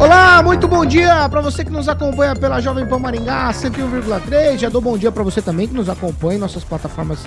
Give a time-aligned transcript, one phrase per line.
[0.00, 4.56] Olá, muito bom dia para você que nos acompanha pela Jovem Pan Maringá 101,3.
[4.56, 7.18] Já dou bom dia para você também que nos acompanha em nossas plataformas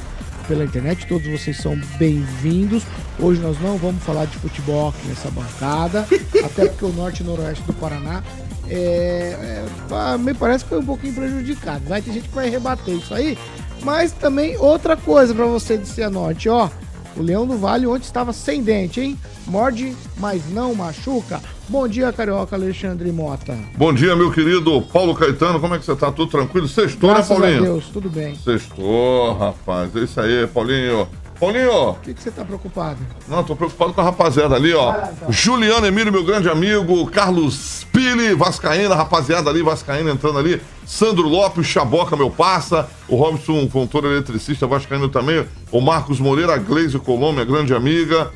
[0.47, 1.05] pela internet.
[1.05, 2.81] Todos vocês são bem-vindos.
[3.19, 6.07] Hoje nós não vamos falar de futebol aqui nessa bancada,
[6.43, 8.23] até porque o norte e noroeste do Paraná
[8.67, 9.63] é,
[9.93, 11.85] é, me parece que foi um pouquinho prejudicado.
[11.87, 13.37] Vai ter gente que vai rebater isso aí.
[13.83, 16.71] Mas também outra coisa para você de Cianorte, ó.
[17.15, 19.19] O Leão do Vale ontem estava sem dente, hein?
[19.45, 21.39] Morde, mas não machuca.
[21.69, 23.57] Bom dia, Carioca Alexandre Mota.
[23.77, 25.59] Bom dia, meu querido Paulo Caetano.
[25.59, 26.11] Como é que você tá?
[26.11, 26.67] Tudo tranquilo?
[26.67, 27.59] Sextou, né, Graças Paulinho?
[27.59, 28.35] a Deus, tudo bem.
[28.35, 29.95] Sextou, rapaz.
[29.95, 31.07] É isso aí, Paulinho.
[31.39, 32.99] Paulinho, O que, que você tá preocupado?
[33.27, 34.89] não, tô preocupado com a rapaziada ali, ó.
[34.89, 35.31] Lá, então.
[35.31, 37.07] Juliano Emílio, meu grande amigo.
[37.09, 40.61] Carlos Pili, Vascaína, rapaziada ali, Vascaína entrando ali.
[40.85, 42.87] Sandro Lopes, Chaboca, meu parça.
[43.07, 45.45] O Robson Fontoura, eletricista, Vascaíno também.
[45.71, 48.31] O Marcos Moreira, a Gleise Colom, minha grande amiga.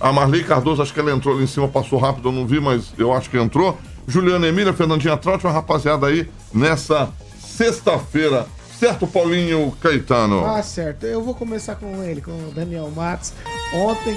[0.00, 2.60] A Marley Cardoso, acho que ela entrou ali em cima, passou rápido, eu não vi,
[2.60, 3.78] mas eu acho que entrou.
[4.06, 7.08] Juliano Emília, Fernandinha uma rapaziada aí nessa
[7.38, 8.46] sexta-feira.
[8.78, 10.44] Certo, Paulinho Caetano?
[10.44, 11.06] Ah, certo.
[11.06, 13.32] Eu vou começar com ele, com o Daniel Matos.
[13.72, 14.16] Ontem.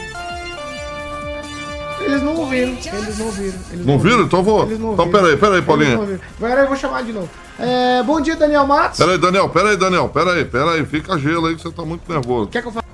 [2.02, 2.72] Eles não ouviram.
[2.72, 3.60] Eles não ouviram.
[3.72, 4.22] Eles Não viram?
[4.24, 4.64] Então vou.
[4.64, 6.20] Eles não Então peraí, peraí, não Paulinho.
[6.38, 7.30] Agora eu vou chamar de novo.
[7.58, 9.00] É, bom dia, Daniel Matos.
[9.00, 10.86] Peraí, Daniel, peraí, Daniel, peraí, peraí.
[10.86, 12.48] Fica gelo aí que você tá muito nervoso.
[12.48, 12.86] Quer que eu fale?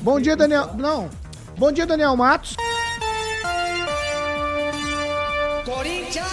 [0.00, 0.70] Bom dia, Daniel.
[0.76, 1.08] Não.
[1.58, 2.54] Bom dia, Daniel Matos.
[5.64, 6.26] Corinthians.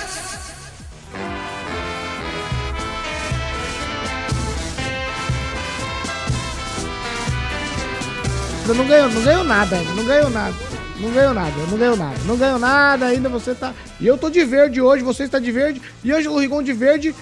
[8.68, 10.56] Não ganhou, não ganhou nada ainda, não ganhou nada.
[11.00, 12.20] Não ganhou nada, não ganhou nada.
[12.26, 13.74] Não ganhou nada ainda, você tá.
[14.02, 15.82] E eu tô de verde hoje, você está de verde.
[16.04, 17.16] E Ângelo Rigon de verde,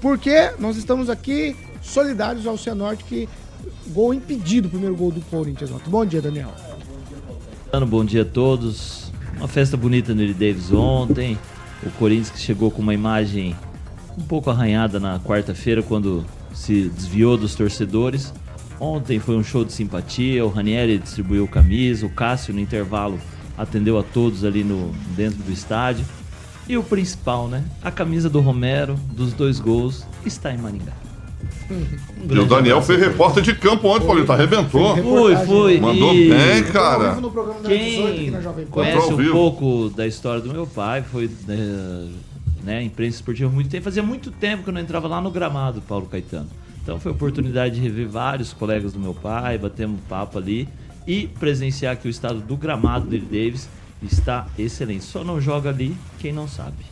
[0.00, 3.28] porque nós estamos aqui solidários ao Cianorte que
[3.88, 5.90] gol impedido, o primeiro gol do Corinthians ontem.
[5.90, 6.52] Bom dia, Daniel.
[7.72, 9.12] Bom dia a todos.
[9.36, 11.36] Uma festa bonita no Lee Davis ontem.
[11.82, 13.54] O Corinthians que chegou com uma imagem
[14.16, 16.24] um pouco arranhada na quarta-feira quando
[16.54, 18.32] se desviou dos torcedores.
[18.80, 23.18] Ontem foi um show de simpatia, o Ranieri distribuiu camisa, o Cássio no intervalo
[23.58, 26.04] atendeu a todos ali no dentro do estádio.
[26.66, 27.62] E o principal, né?
[27.82, 31.05] A camisa do Romero dos dois gols está em Maringá.
[31.70, 34.96] Um E o Daniel foi repórter de campo ontem, Paulinho, tá arrebentou.
[34.96, 35.80] Fui, fui.
[35.80, 37.10] Mandou e- bem, cara.
[37.10, 41.02] vivo no programa da 18 aqui Quem conhece um pouco da história do meu pai,
[41.02, 42.08] foi né,
[42.62, 43.84] né, imprensa esportiva há muito tempo.
[43.84, 46.48] Fazia muito tempo que eu não entrava lá no gramado, Paulo Caetano.
[46.82, 50.68] Então foi a oportunidade de rever vários colegas do meu pai, batemos um papo ali
[51.06, 53.68] e presenciar que o estado do gramado dele Davis
[54.02, 55.04] está excelente.
[55.04, 56.86] Só não joga ali quem não sabe.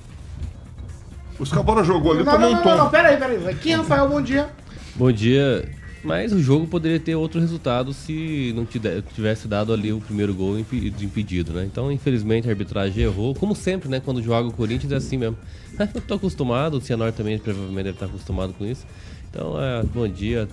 [1.38, 2.90] Os Cabora jogou ali, Não, tomou não, um não, não, não, tom.
[2.90, 3.48] peraí, peraí.
[3.48, 4.48] Aqui, Rafael, bom dia.
[4.96, 5.68] Bom dia.
[6.04, 10.58] Mas o jogo poderia ter outro resultado se não tivesse dado ali o primeiro gol
[10.58, 11.64] impedido, né?
[11.64, 13.34] Então, infelizmente, a arbitragem errou.
[13.34, 14.00] Como sempre, né?
[14.04, 15.38] Quando joga o Corinthians é assim mesmo.
[15.94, 18.84] Eu tô acostumado, o Cianorte também provavelmente deve estar acostumado com isso.
[19.30, 20.46] Então, é, bom dia.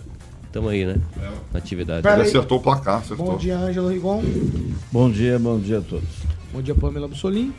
[0.53, 0.95] Tamo aí, né?
[1.51, 2.07] Na atividade.
[2.07, 3.25] Ele acertou o placar, acertou.
[3.25, 4.23] Bom dia, Ângelo Rigon.
[4.89, 6.09] Bom dia, bom dia a todos.
[6.53, 7.53] Bom dia, Pamela Bussolim.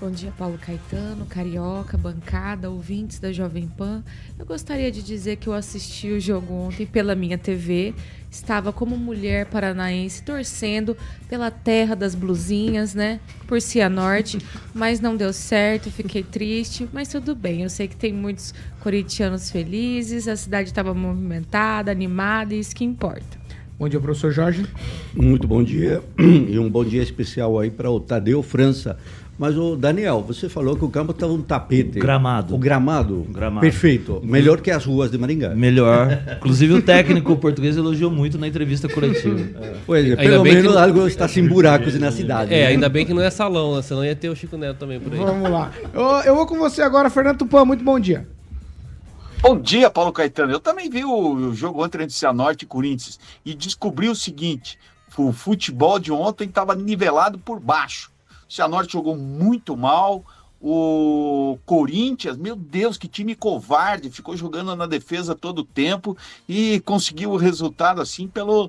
[0.00, 4.04] Bom dia, Paulo Caetano, Carioca, bancada, ouvintes da Jovem Pan.
[4.38, 7.92] Eu gostaria de dizer que eu assisti o jogo ontem pela minha TV.
[8.30, 10.96] Estava como mulher paranaense torcendo
[11.28, 13.18] pela terra das blusinhas, né?
[13.48, 14.38] Por Cianorte,
[14.72, 17.64] mas não deu certo, fiquei triste, mas tudo bem.
[17.64, 22.84] Eu sei que tem muitos corintianos felizes, a cidade estava movimentada, animada, e isso que
[22.84, 23.36] importa.
[23.78, 24.66] Bom dia, professor Jorge.
[25.14, 28.98] Muito bom dia e um bom dia especial aí para o Tadeu França.
[29.38, 32.00] Mas o Daniel, você falou que o campo estava um tapete.
[32.00, 32.56] Gramado.
[32.56, 33.24] O gramado.
[33.30, 33.60] Gramado.
[33.60, 34.20] Perfeito.
[34.24, 35.50] Melhor que as ruas de Maringá.
[35.54, 36.08] Melhor.
[36.38, 39.38] Inclusive o técnico português elogiou muito na entrevista coletiva.
[39.86, 42.52] Pois é, Ainda pelo que menos não- algo está sem buracos na cidade.
[42.52, 42.66] É, né?
[42.66, 43.82] ainda bem que não é salão, né?
[43.82, 45.18] Senão ia ter o Chico Neto também por aí.
[45.18, 45.70] Vamos lá.
[45.94, 47.64] Eu, eu vou com você agora, Fernando Tupan.
[47.64, 48.26] Muito bom dia.
[49.40, 50.52] Bom dia, Paulo Caetano.
[50.52, 54.76] Eu também vi o jogo ontem entre Cianorte e Corinthians e descobri o seguinte:
[55.16, 58.10] o futebol de ontem estava nivelado por baixo.
[58.48, 60.24] O Cianorte jogou muito mal.
[60.60, 66.16] O Corinthians, meu Deus, que time covarde, ficou jogando na defesa todo o tempo
[66.48, 68.68] e conseguiu o resultado assim pelo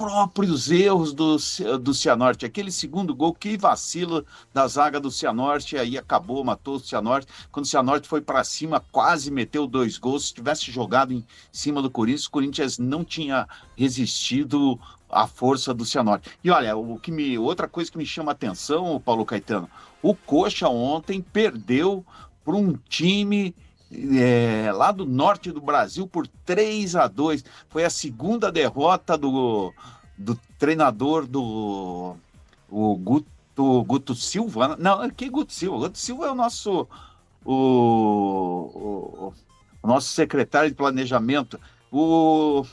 [0.00, 1.36] próprios erros do,
[1.78, 2.46] do Cianorte.
[2.46, 7.30] Aquele segundo gol, que vacilo da zaga do Cianorte, aí acabou, matou o Cianorte.
[7.52, 10.28] Quando o Cianorte foi para cima, quase meteu dois gols.
[10.28, 11.22] Se tivesse jogado em
[11.52, 13.46] cima do Corinthians, o Corinthians não tinha
[13.76, 14.80] resistido
[15.10, 16.30] à força do Cianorte.
[16.42, 19.68] E olha, o que me, outra coisa que me chama a atenção, Paulo Caetano,
[20.02, 22.04] o Coxa ontem perdeu
[22.44, 23.54] para um time
[23.92, 29.74] é, lá do norte do Brasil por 3 a 2 Foi a segunda derrota do,
[30.16, 32.16] do treinador do
[32.70, 34.68] o Guto, Guto Silva.
[34.68, 34.76] Né?
[34.78, 35.78] Não, que Guto Silva?
[35.78, 36.86] Guto Silva é o nosso
[37.44, 39.34] o, o,
[39.82, 41.58] o nosso secretário de planejamento.
[41.90, 42.64] O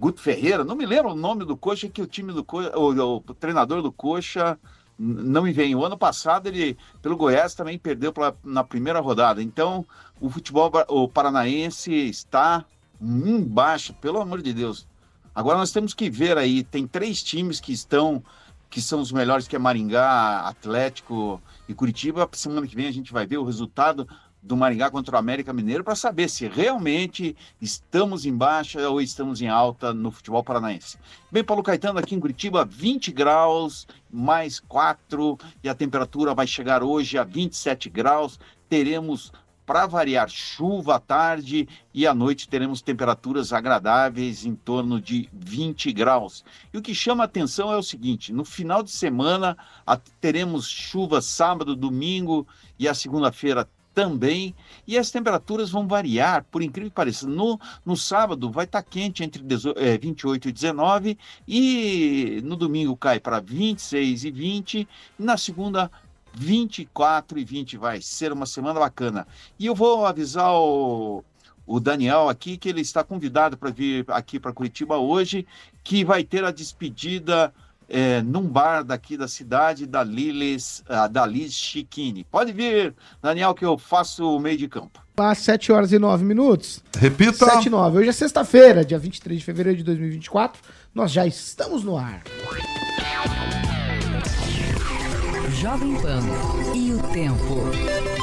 [0.00, 3.16] Guto Ferreira, não me lembro o nome do Coxa, que o time do Coxa, o,
[3.16, 4.58] o treinador do Coxa
[4.98, 5.74] não me vem.
[5.74, 9.42] O ano passado ele, pelo Goiás, também perdeu pra, na primeira rodada.
[9.42, 9.84] Então,
[10.18, 12.64] o futebol o paranaense está
[12.98, 14.88] embaixo, pelo amor de Deus.
[15.34, 18.24] Agora nós temos que ver aí, tem três times que estão
[18.70, 22.26] que são os melhores, que é Maringá, Atlético e Curitiba.
[22.32, 24.08] Semana que vem a gente vai ver o resultado
[24.42, 29.40] do Maringá contra o América Mineiro para saber se realmente estamos em baixa ou estamos
[29.42, 30.98] em alta no futebol paranaense.
[31.30, 36.82] Bem, Paulo Caetano aqui em Curitiba, 20 graus, mais 4, e a temperatura vai chegar
[36.82, 38.38] hoje a 27 graus.
[38.68, 39.32] Teremos
[39.70, 45.92] para variar chuva à tarde e à noite teremos temperaturas agradáveis em torno de 20
[45.92, 46.44] graus.
[46.74, 49.56] E o que chama atenção é o seguinte: no final de semana
[50.20, 52.48] teremos chuva sábado, domingo
[52.80, 54.54] e a segunda-feira também,
[54.86, 57.26] e as temperaturas vão variar, por incrível que pareça.
[57.26, 62.56] No, no sábado vai estar tá quente entre 18, é, 28 e 19, e no
[62.56, 64.88] domingo cai para 26 e 20,
[65.18, 65.90] e na segunda
[66.32, 69.26] 24 e 20 vai ser uma semana bacana.
[69.58, 71.24] E eu vou avisar o,
[71.66, 75.46] o Daniel aqui que ele está convidado para vir aqui para Curitiba hoje,
[75.82, 77.52] que vai ter a despedida
[77.90, 82.24] é, num bar daqui da cidade da Lilis, uh, da Liz Chiquini.
[82.24, 85.04] Pode vir, Daniel, que eu faço o meio de campo.
[85.16, 86.82] Às 7 horas e 9 minutos.
[86.96, 87.44] Repita.
[87.44, 87.98] 7 e 9.
[87.98, 90.62] Hoje é sexta-feira, dia 23 de fevereiro de 2024.
[90.94, 92.22] Nós já estamos no ar.
[95.60, 96.22] Jovem Pan
[96.74, 98.19] e o tempo.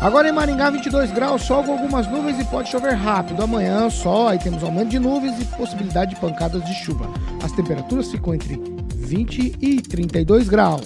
[0.00, 3.42] Agora em Maringá, 22 graus, sol com algumas nuvens e pode chover rápido.
[3.42, 7.08] Amanhã, sol, aí temos aumento de nuvens e possibilidade de pancadas de chuva.
[7.42, 8.60] As temperaturas ficam entre
[8.94, 10.82] 20 e 32 graus.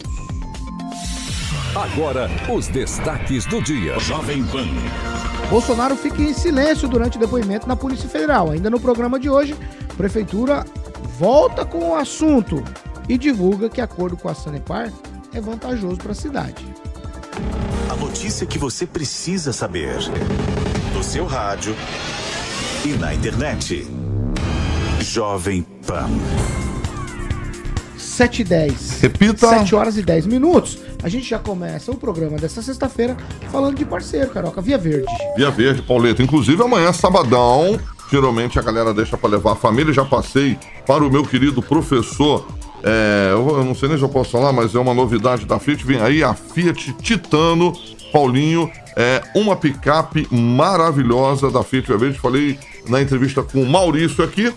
[1.75, 3.99] Agora, os destaques do dia.
[3.99, 4.67] Jovem Pan.
[5.49, 8.53] Bolsonaro fica em silêncio durante o depoimento na Polícia Federal.
[8.53, 9.57] Ainda no programa de hoje,
[9.91, 10.65] a Prefeitura
[11.19, 12.63] volta com o assunto
[13.09, 14.93] e divulga que acordo com a Sanepar
[15.35, 16.65] é vantajoso para a cidade.
[18.11, 19.97] Notícia que você precisa saber.
[20.93, 21.77] No seu rádio
[22.85, 23.87] e na internet.
[25.01, 26.11] Jovem Pan.
[27.97, 29.01] 7 e 10.
[29.01, 29.49] Repita.
[29.49, 30.79] 7 horas e 10 minutos.
[31.05, 33.17] A gente já começa o programa dessa sexta-feira
[33.53, 35.07] falando de parceiro, Caroca, Via Verde.
[35.37, 36.21] Via Verde, Pauleta.
[36.21, 37.79] Inclusive amanhã, sabadão,
[38.11, 39.95] geralmente a galera deixa para levar a família.
[39.95, 42.45] Já passei para o meu querido professor
[42.83, 45.85] é, eu não sei nem se eu posso falar, mas é uma novidade da Fiat.
[45.85, 47.73] Vem aí a Fiat Titano,
[48.13, 48.71] Paulinho.
[48.97, 52.19] É uma picape maravilhosa da Fiat Verde.
[52.19, 52.59] Falei
[52.89, 54.53] na entrevista com o Maurício aqui.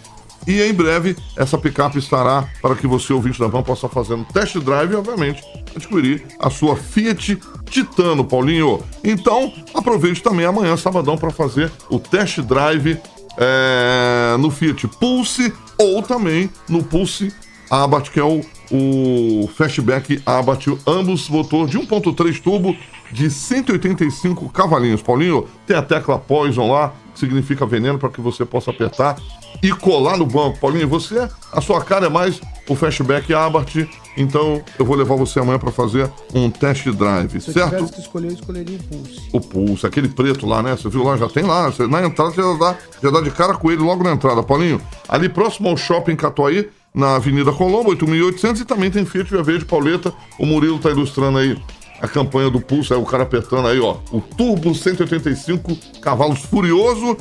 [0.45, 4.23] E em breve essa picape estará para que você, ouvinte da Van, possa fazer um
[4.23, 5.41] test drive e, obviamente,
[5.75, 8.83] adquirir a sua Fiat Titano, Paulinho.
[9.03, 12.99] Então, aproveite também amanhã, sabadão, para fazer o test drive
[13.37, 17.33] é, no Fiat Pulse ou também no Pulse
[17.69, 18.41] Abarth, que é o,
[18.73, 22.75] o Fastback Abarth, ambos motor de 1.3 turbo
[23.11, 25.01] de 185 cavalinhos.
[25.01, 29.17] Paulinho, tem a tecla Poison lá, que significa veneno, para que você possa apertar
[29.61, 30.59] e colar no banco.
[30.59, 33.87] Paulinho, você, a sua cara é mais o Fastback Abarth,
[34.17, 37.69] então eu vou levar você amanhã para fazer um test drive, Se certo?
[37.69, 39.29] Se eu tivesse que escolher, eu escolheria o Pulse.
[39.33, 40.75] O Pulse, aquele preto lá, né?
[40.75, 41.71] Você viu lá, já tem lá.
[41.87, 44.41] Na entrada já dá, já dá de cara com ele logo na entrada.
[44.41, 49.43] Paulinho, ali próximo ao Shopping Catuaí, na Avenida Colombo, 8.800, e também tem Fiat Via
[49.43, 50.13] Verde Pauleta.
[50.37, 51.57] O Murilo tá ilustrando aí
[51.99, 57.17] a campanha do Pulse, aí o cara apertando aí, ó, o Turbo 185 cavalos furioso.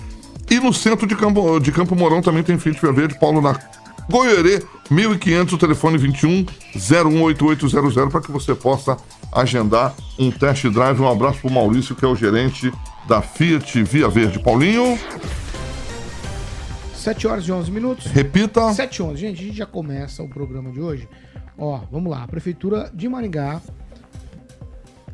[0.50, 3.58] E no centro de Campo, de Campo Mourão também tem Fiat Via Verde, Paulo na
[4.10, 6.44] Goiorê, 1500, o telefone 21
[6.76, 8.96] 018800, para que você possa
[9.32, 11.00] agendar um test drive.
[11.00, 12.72] Um abraço pro Maurício, que é o gerente
[13.08, 14.38] da Fiat Via Verde.
[14.40, 14.98] Paulinho.
[17.02, 18.06] 7 horas e 11 minutos.
[18.06, 18.72] Repita.
[18.72, 19.20] 7 e 11.
[19.20, 21.08] Gente, a gente já começa o programa de hoje.
[21.58, 22.22] Ó, vamos lá.
[22.22, 23.60] A Prefeitura de Maringá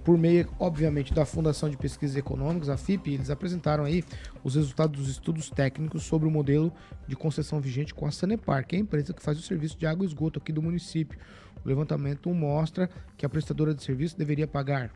[0.05, 4.05] por meio, obviamente, da Fundação de Pesquisas Econômicas, a FIP, eles apresentaram aí
[4.45, 6.73] os resultados dos estudos técnicos sobre o modelo
[7.07, 9.87] de concessão vigente com a Sanepar, que é a empresa que faz o serviço de
[9.87, 11.19] água e esgoto aqui do município.
[11.65, 14.91] O levantamento mostra que a prestadora de serviço deveria pagar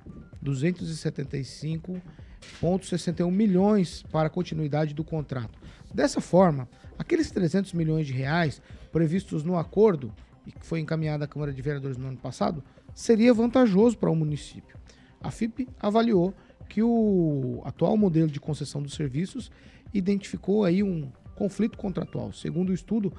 [2.62, 5.58] 275,61 milhões para a continuidade do contrato.
[5.92, 6.68] Dessa forma,
[6.98, 10.12] aqueles 300 milhões de reais previstos no acordo
[10.46, 12.62] e que foi encaminhado à Câmara de Vereadores no ano passado,
[12.94, 14.76] seria vantajoso para o município.
[15.20, 16.34] A FIP avaliou
[16.68, 19.50] que o atual modelo de concessão dos serviços
[19.92, 22.32] identificou aí um conflito contratual.
[22.32, 23.12] Segundo o estudo,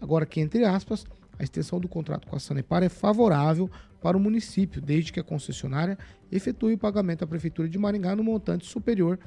[0.00, 1.06] agora que entre aspas,
[1.38, 5.24] a extensão do contrato com a Sanepar é favorável para o município, desde que a
[5.24, 5.98] concessionária
[6.30, 9.18] efetue o pagamento à Prefeitura de Maringá no montante superior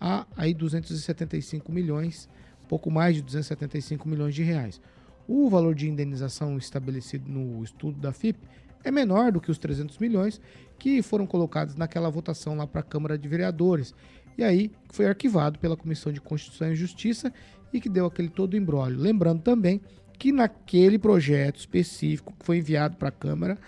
[0.00, 2.28] a aí 275 milhões,
[2.68, 4.80] pouco mais de 275 milhões de reais.
[5.28, 8.40] O valor de indenização estabelecido no estudo da FIP
[8.82, 10.40] é menor do que os 300 milhões
[10.76, 13.94] que foram colocados naquela votação lá para a Câmara de Vereadores.
[14.36, 17.32] E aí foi arquivado pela Comissão de Constituição e Justiça
[17.72, 18.98] e que deu aquele todo embrólio.
[18.98, 19.80] Lembrando também
[20.22, 23.58] que naquele projeto específico que foi enviado para a Câmara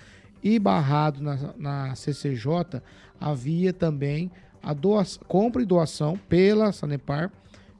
[0.41, 2.81] e barrado na, na CCJ,
[3.21, 4.31] havia também
[4.63, 7.33] a doação, compra e doação pela Sanepar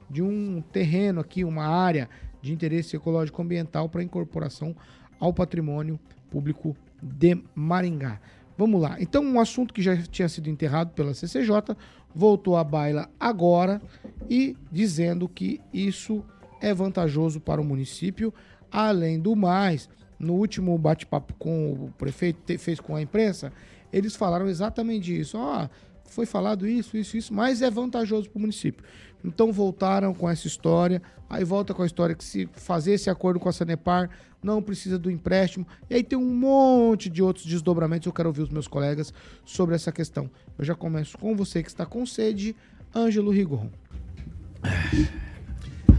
[0.09, 2.09] de um terreno aqui, uma área
[2.41, 4.75] de interesse ecológico ambiental para incorporação
[5.21, 5.97] ao patrimônio
[6.29, 8.19] público de Maringá.
[8.57, 8.97] Vamos lá.
[8.99, 11.77] Então, um assunto que já tinha sido enterrado pela CCJ
[12.13, 13.81] voltou à baila agora
[14.29, 16.25] e dizendo que isso
[16.61, 18.33] é vantajoso para o município.
[18.75, 19.87] Além do mais,
[20.19, 23.49] no último bate-papo com o prefeito fez com a imprensa,
[23.93, 25.37] eles falaram exatamente isso.
[25.37, 25.69] Ó, oh,
[26.03, 28.83] foi falado isso, isso, isso, mas é vantajoso para o município.
[29.23, 33.39] Então voltaram com essa história, aí volta com a história que se fazer esse acordo
[33.39, 34.09] com a Sanepar
[34.43, 38.05] não precisa do empréstimo, e aí tem um monte de outros desdobramentos.
[38.05, 39.13] Eu quero ouvir os meus colegas
[39.45, 40.29] sobre essa questão.
[40.59, 42.53] Eu já começo com você que está com sede,
[42.93, 43.69] Ângelo Rigon.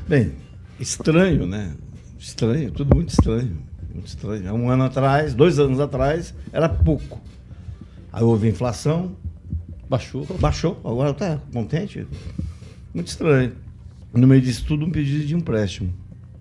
[0.06, 0.34] Bem,
[0.78, 1.74] estranho, né?
[2.18, 3.58] Estranho, tudo muito estranho.
[3.92, 4.54] Muito estranho.
[4.54, 7.20] Um ano atrás, dois anos atrás, era pouco.
[8.12, 9.16] Aí houve inflação.
[9.88, 10.26] Baixou.
[10.40, 12.06] Baixou, agora tá contente.
[12.94, 13.52] Muito estranho.
[14.12, 15.92] No meio disso tudo, um pedido de empréstimo.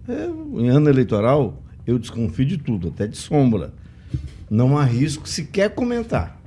[0.08, 0.28] É,
[0.60, 3.74] em ano eleitoral, eu desconfio de tudo, até de sombra.
[4.50, 6.40] Não arrisco sequer comentar.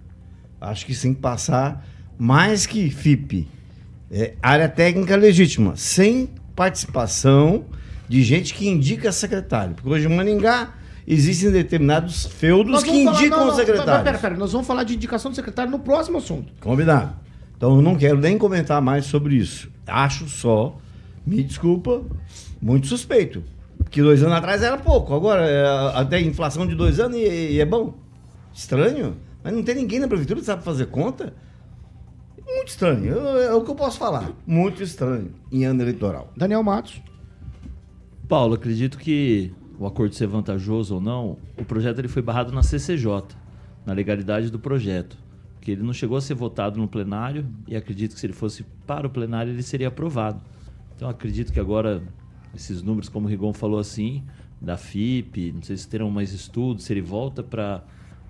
[0.61, 1.87] Acho que sem passar
[2.19, 3.47] mais que FIP,
[4.11, 7.65] é, área técnica legítima, sem participação
[8.09, 9.75] de gente que indica secretário.
[9.75, 10.75] Porque hoje em Maningá
[11.07, 14.05] existem determinados feudos que indicam o secretário.
[14.05, 16.53] Pera, pera, nós vamos falar de indicação do secretário no próximo assunto.
[16.61, 17.15] Combinado.
[17.57, 19.69] Então eu não quero nem comentar mais sobre isso.
[19.87, 20.79] Acho só,
[21.27, 22.03] me desculpa,
[22.61, 23.43] muito suspeito.
[23.91, 25.15] Que dois anos atrás era pouco.
[25.15, 27.95] Agora, é, até inflação de dois anos e, e, é bom.
[28.53, 29.17] Estranho.
[29.43, 31.33] Mas não tem ninguém na prefeitura que sabe fazer conta.
[32.45, 33.15] Muito estranho.
[33.39, 34.31] É o que eu posso falar.
[34.47, 36.33] Muito estranho em ano eleitoral.
[36.37, 37.01] Daniel Matos.
[38.29, 42.63] Paulo, acredito que o acordo ser vantajoso ou não, o projeto ele foi barrado na
[42.63, 43.23] CCJ,
[43.87, 45.17] na legalidade do projeto
[45.69, 48.65] porque ele não chegou a ser votado no plenário e acredito que se ele fosse
[48.87, 50.41] para o plenário ele seria aprovado.
[50.97, 52.03] Então acredito que agora
[52.55, 54.23] esses números, como o Rigon falou assim,
[54.59, 57.85] da FIP, não sei se terão mais estudos, se ele volta para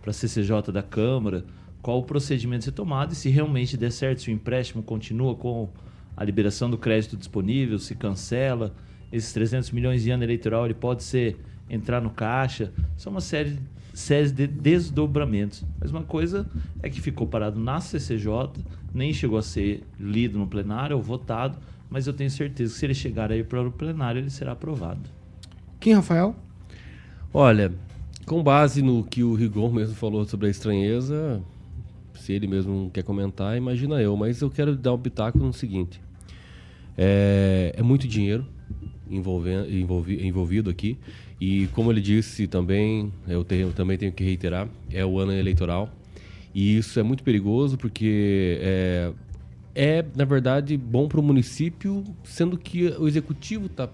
[0.04, 1.44] a CCJ da Câmara,
[1.80, 5.68] qual o procedimento ser tomado e se realmente der certo, se o empréstimo continua com
[6.16, 8.74] a liberação do crédito disponível, se cancela,
[9.12, 11.36] esses 300 milhões de ano eleitoral ele pode ser
[11.68, 13.58] entrar no caixa, são uma série
[13.98, 15.64] séries de desdobramentos.
[15.80, 16.46] Mas uma coisa
[16.82, 18.30] é que ficou parado na CCJ,
[18.94, 21.58] nem chegou a ser lido no plenário ou votado,
[21.90, 25.00] mas eu tenho certeza que se ele chegar aí para o plenário, ele será aprovado.
[25.80, 26.34] Quem, Rafael?
[27.34, 27.72] Olha,
[28.24, 31.42] com base no que o Rigon mesmo falou sobre a estranheza,
[32.14, 35.52] se ele mesmo não quer comentar, imagina eu, mas eu quero dar um pitaco no
[35.52, 36.00] seguinte.
[36.96, 38.46] É, é muito dinheiro
[39.10, 40.98] envolvendo, envolvi, envolvido aqui.
[41.40, 45.32] E como ele disse também, eu, tenho, eu também tenho que reiterar, é o ano
[45.32, 45.90] eleitoral.
[46.54, 49.12] E isso é muito perigoso porque é,
[49.74, 53.88] é na verdade, bom para o município, sendo que o executivo está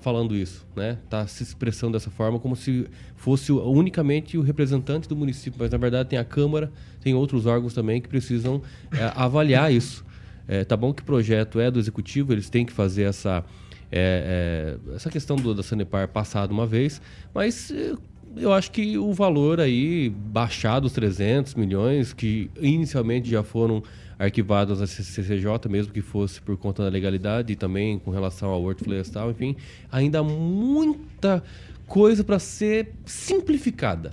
[0.00, 0.98] falando isso, né?
[1.04, 2.86] Está se expressando dessa forma como se
[3.16, 7.74] fosse unicamente o representante do município, mas na verdade tem a Câmara, tem outros órgãos
[7.74, 10.04] também que precisam é, avaliar isso.
[10.46, 13.44] É, tá bom que o projeto é do executivo, eles têm que fazer essa
[13.90, 17.00] é, é, essa questão do, da Sanepar passada uma vez,
[17.34, 17.94] mas é,
[18.36, 23.82] eu acho que o valor aí baixado os 300 milhões, que inicialmente já foram
[24.18, 28.62] arquivados na CCJ, mesmo que fosse por conta da legalidade e também com relação ao
[28.62, 29.56] Horto Florestal, enfim,
[29.90, 31.42] ainda há muita
[31.86, 34.12] coisa para ser simplificada,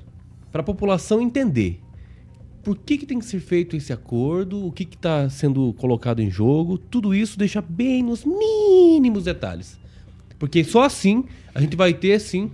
[0.52, 1.82] para a população entender.
[2.66, 6.32] Por que, que tem que ser feito esse acordo, o que está sendo colocado em
[6.32, 9.78] jogo, tudo isso deixa bem nos mínimos detalhes.
[10.40, 12.52] Porque só assim a gente vai ter, sim,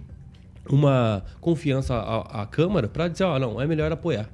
[0.69, 4.29] uma confiança à, à Câmara para dizer, ó, não, é melhor apoiar.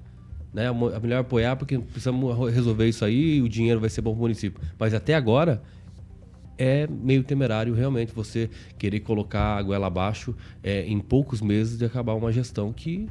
[0.52, 0.66] Né?
[0.66, 4.22] É melhor apoiar porque precisamos resolver isso aí o dinheiro vai ser bom para o
[4.24, 4.60] município.
[4.80, 5.62] Mas até agora
[6.58, 11.86] é meio temerário realmente você querer colocar a goela abaixo é, em poucos meses de
[11.86, 13.08] acabar uma gestão que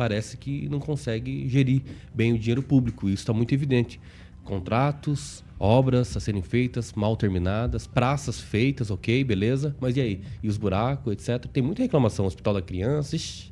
[0.00, 1.82] parece que não consegue gerir
[2.14, 3.06] bem o dinheiro público.
[3.06, 4.00] Isso está muito evidente.
[4.42, 10.22] Contratos, obras a serem feitas, mal terminadas, praças feitas, ok, beleza, mas e aí?
[10.42, 11.44] E os buracos, etc.
[11.52, 12.24] Tem muita reclamação.
[12.24, 13.50] Hospital da Criança, ixi,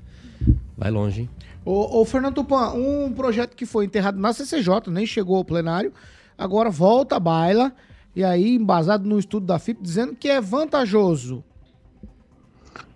[0.74, 1.30] vai longe, hein?
[1.66, 5.92] Ô, ô, Fernando Tupan, um projeto que foi enterrado na CCJ, nem chegou ao plenário,
[6.38, 7.74] agora volta à baila,
[8.16, 11.44] e aí, embasado no estudo da FIP, dizendo que é vantajoso.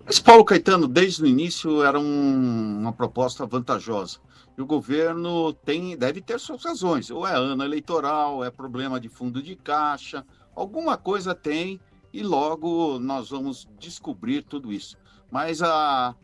[0.04, 4.18] Mas Paulo Caetano, desde o início, era um, uma proposta vantajosa.
[4.58, 7.10] E o governo tem, deve ter suas razões.
[7.10, 11.80] Ou é ano eleitoral, é problema de fundo de caixa, alguma coisa tem,
[12.12, 14.96] e logo nós vamos descobrir tudo isso.
[15.30, 16.14] Mas a,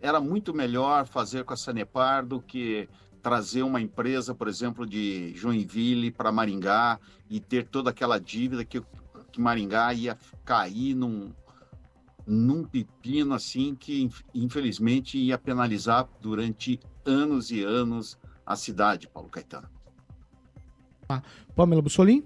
[0.00, 2.88] era muito melhor fazer com a Sanepar do que
[3.22, 8.82] trazer uma empresa, por exemplo, de Joinville para Maringá e ter toda aquela dívida que,
[9.32, 11.32] que Maringá ia cair num,
[12.26, 19.68] num pepino assim que infelizmente ia penalizar durante anos e anos a cidade, Paulo Caetano.
[21.08, 21.22] Ah,
[21.54, 22.24] Pamela Bussolim?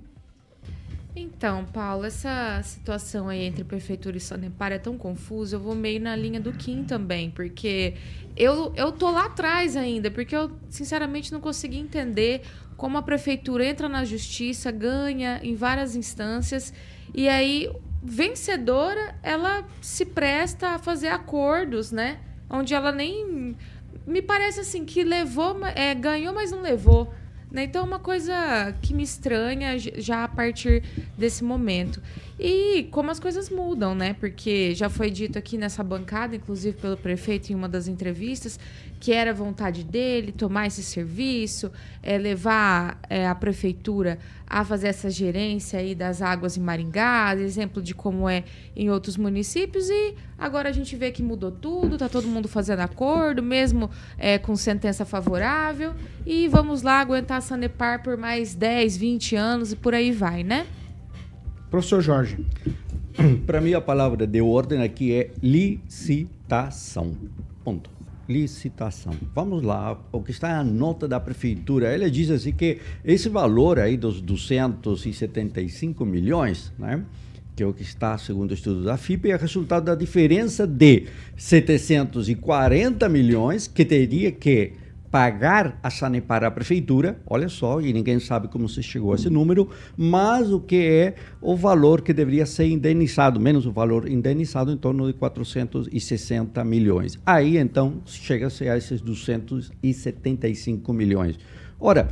[1.18, 5.56] Então, Paulo, essa situação aí entre prefeitura e Sanepar é tão confusa.
[5.56, 7.94] Eu vou meio na linha do Kim também, porque
[8.36, 12.42] eu, eu tô lá atrás ainda, porque eu sinceramente não consegui entender
[12.76, 16.74] como a prefeitura entra na justiça, ganha em várias instâncias
[17.14, 17.70] e aí
[18.06, 22.18] vencedora, ela se presta a fazer acordos, né?
[22.48, 23.56] Onde ela nem
[24.06, 27.12] me parece assim que levou, é, ganhou, mas não levou.
[27.50, 27.64] Né?
[27.64, 30.82] Então é uma coisa que me estranha já a partir
[31.16, 32.02] desse momento.
[32.38, 34.14] E como as coisas mudam, né?
[34.14, 38.58] Porque já foi dito aqui nessa bancada, inclusive pelo prefeito em uma das entrevistas,
[39.06, 41.70] que era vontade dele tomar esse serviço,
[42.02, 47.80] é, levar é, a prefeitura a fazer essa gerência aí das águas em Maringá, exemplo
[47.80, 48.42] de como é
[48.74, 52.80] em outros municípios, e agora a gente vê que mudou tudo, tá todo mundo fazendo
[52.80, 53.88] acordo, mesmo
[54.18, 55.94] é, com sentença favorável,
[56.26, 60.42] e vamos lá aguentar a Sanepar por mais 10, 20 anos e por aí vai,
[60.42, 60.66] né?
[61.70, 62.44] Professor Jorge.
[63.46, 67.16] Para mim, a palavra de ordem aqui é licitação.
[67.62, 67.95] Ponto.
[68.28, 69.12] Licitação.
[69.34, 73.78] Vamos lá, o que está na nota da prefeitura, ela diz assim que esse valor
[73.78, 77.04] aí dos 275 milhões, né?
[77.54, 81.06] que é o que está, segundo o estudo da FIP, é resultado da diferença de
[81.36, 84.72] 740 milhões que teria que
[85.16, 89.30] pagar a Sanepar à prefeitura, olha só, e ninguém sabe como se chegou a esse
[89.30, 94.70] número, mas o que é o valor que deveria ser indenizado, menos o valor indenizado,
[94.70, 97.18] em torno de 460 milhões.
[97.24, 101.38] Aí, então, chega-se a esses 275 milhões.
[101.80, 102.08] Ora,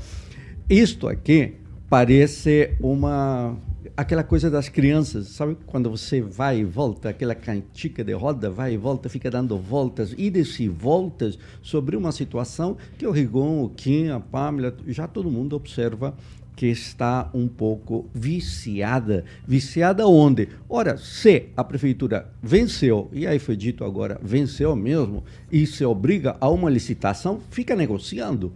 [0.71, 1.57] isto aqui
[1.91, 3.55] parece uma
[3.97, 5.57] aquela coisa das crianças, sabe?
[5.67, 10.15] Quando você vai e volta, aquela cantica de roda, vai e volta, fica dando voltas,
[10.19, 15.31] idas e voltas sobre uma situação que o Rigon, o Kim, a Pamela, já todo
[15.31, 16.17] mundo observa
[16.57, 19.25] que está um pouco viciada.
[19.47, 20.49] Viciada onde?
[20.69, 26.37] Ora, se a prefeitura venceu, e aí foi dito agora, venceu mesmo, e se obriga
[26.41, 28.53] a uma licitação, fica negociando.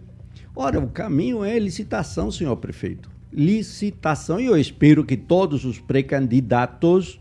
[0.55, 7.19] Ora, o caminho é licitação, senhor prefeito licitação e eu espero que todos os pré-candidatos,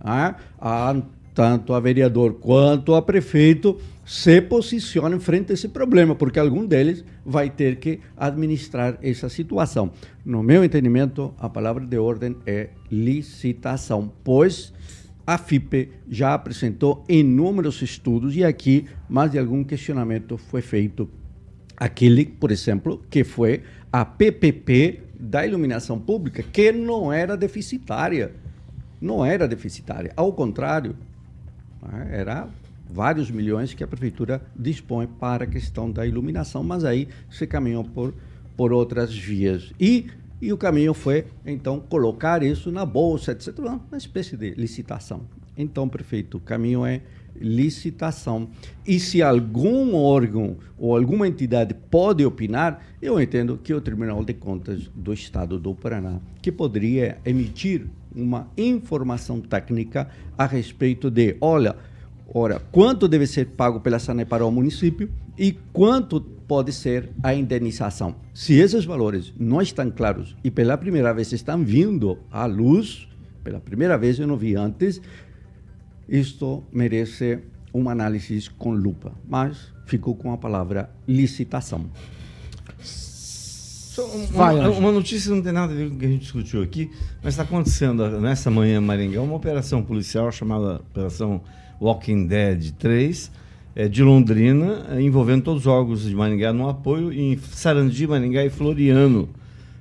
[0.00, 0.96] ah, a,
[1.34, 7.04] tanto a vereador quanto a prefeito, se posicionem frente a esse problema, porque algum deles
[7.24, 9.92] vai ter que administrar essa situação.
[10.24, 14.72] No meu entendimento, a palavra de ordem é licitação, pois
[15.26, 21.08] a FIPE já apresentou inúmeros estudos e aqui mais de algum questionamento foi feito.
[21.76, 28.32] Aquele, por exemplo, que foi a PPP da iluminação pública que não era deficitária.
[29.00, 30.12] Não era deficitária.
[30.16, 30.96] Ao contrário,
[31.82, 32.48] né, era
[32.88, 37.84] vários milhões que a prefeitura dispõe para a questão da iluminação, mas aí se caminhou
[37.84, 38.14] por,
[38.56, 39.72] por outras vias.
[39.78, 40.06] E,
[40.40, 43.58] e o caminho foi, então, colocar isso na bolsa, etc.
[43.58, 45.22] Uma espécie de licitação.
[45.56, 47.02] Então, prefeito, o caminho é
[47.34, 48.48] licitação.
[48.86, 54.34] E se algum órgão ou alguma entidade pode opinar, eu entendo que o Tribunal de
[54.34, 61.76] Contas do Estado do Paraná, que poderia emitir uma informação técnica a respeito de, olha,
[62.32, 68.16] ora, quanto deve ser pago pela Sanepar ao município e quanto pode ser a indenização.
[68.34, 73.08] Se esses valores não estão claros e pela primeira vez estão vindo à luz,
[73.44, 75.00] pela primeira vez eu não vi antes,
[76.10, 77.38] isto merece
[77.72, 79.12] uma análise com lupa.
[79.28, 81.86] Mas ficou com a palavra licitação.
[82.82, 86.08] Só um- Vai, uma, uma notícia não tem nada a ver com o que a
[86.08, 86.90] gente discutiu aqui,
[87.22, 91.40] mas está acontecendo nessa manhã em Maringá uma operação policial chamada Operação
[91.80, 93.30] Walking Dead 3,
[93.74, 98.50] é, de Londrina, envolvendo todos os órgãos de Maringá no apoio em Sarandi, Maringá e
[98.50, 99.28] Floriano.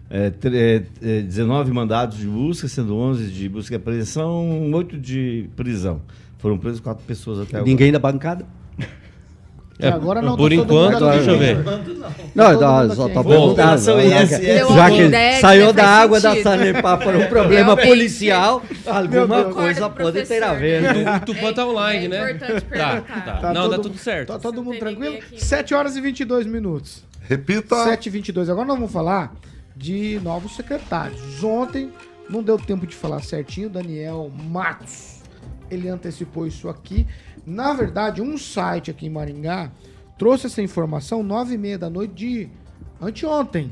[0.09, 0.83] É, tre- é,
[1.19, 6.01] é, 19 mandados de busca, sendo 11 de busca e apreensão, 8 de prisão.
[6.39, 7.69] Foram presas quatro pessoas até agora.
[7.69, 8.45] Ninguém da bancada?
[9.77, 11.57] Até agora não, por tá enquanto, deixa eu ver.
[12.35, 13.27] Não, não, mundo só aqui, tô hein?
[13.27, 14.75] perguntando.
[14.75, 16.43] Já que- saiu da água da sentido.
[16.43, 17.87] Sanepar para um problema Realmente.
[17.87, 20.81] policial, alguma coisa pode ter a ver.
[20.81, 21.17] né?
[21.21, 22.31] O Tupã tá online, É né?
[22.31, 23.31] importante Tá, tá.
[23.37, 24.27] Tá Não, todo dá tudo certo.
[24.27, 25.13] Tá todo Não mundo tranquilo?
[25.13, 25.45] ninguém aqui.
[25.45, 27.03] 7 horas e 22 minutos.
[27.29, 27.75] Repita.
[27.85, 28.49] 7 e 22.
[28.49, 29.33] Agora nós vamos falar
[29.75, 31.43] de novos secretários.
[31.43, 31.91] Ontem
[32.29, 33.69] não deu tempo de falar certinho.
[33.69, 35.21] Daniel Matos,
[35.69, 37.07] ele antecipou isso aqui.
[37.45, 39.71] Na verdade, um site aqui em Maringá
[40.17, 42.49] trouxe essa informação 9 e meia da noite de
[43.01, 43.71] anteontem.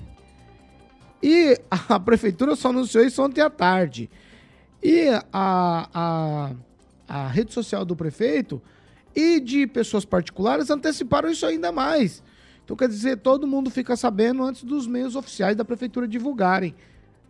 [1.21, 4.09] E a prefeitura só anunciou isso ontem à tarde.
[4.81, 6.51] E a, a,
[7.07, 8.61] a rede social do prefeito
[9.15, 12.23] e de pessoas particulares anteciparam isso ainda mais.
[12.67, 16.75] Então, quer dizer, todo mundo fica sabendo antes dos meios oficiais da prefeitura divulgarem.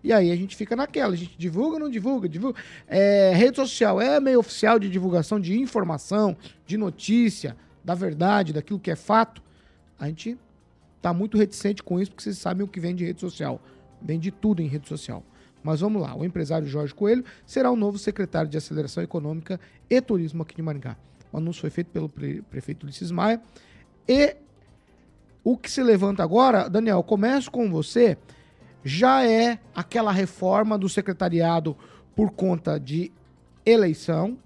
[0.03, 2.27] E aí a gente fica naquela, a gente divulga ou não divulga?
[2.27, 2.59] divulga.
[2.87, 8.79] É, rede social é meio oficial de divulgação de informação, de notícia, da verdade, daquilo
[8.79, 9.39] que é fato.
[9.99, 10.35] A gente
[11.03, 13.61] tá muito reticente com isso, porque vocês sabem o que vem de rede social.
[14.01, 15.23] Vem de tudo em rede social.
[15.63, 20.01] Mas vamos lá, o empresário Jorge Coelho será o novo secretário de Aceleração Econômica e
[20.01, 20.97] Turismo aqui de Maringá.
[21.31, 23.39] O anúncio foi feito pelo pre- prefeito Ulisses Maia.
[24.07, 24.35] E
[25.43, 28.17] o que se levanta agora, Daniel, começo com você,
[28.83, 31.75] já é aquela reforma do secretariado
[32.15, 33.11] por conta de
[33.65, 34.37] eleição,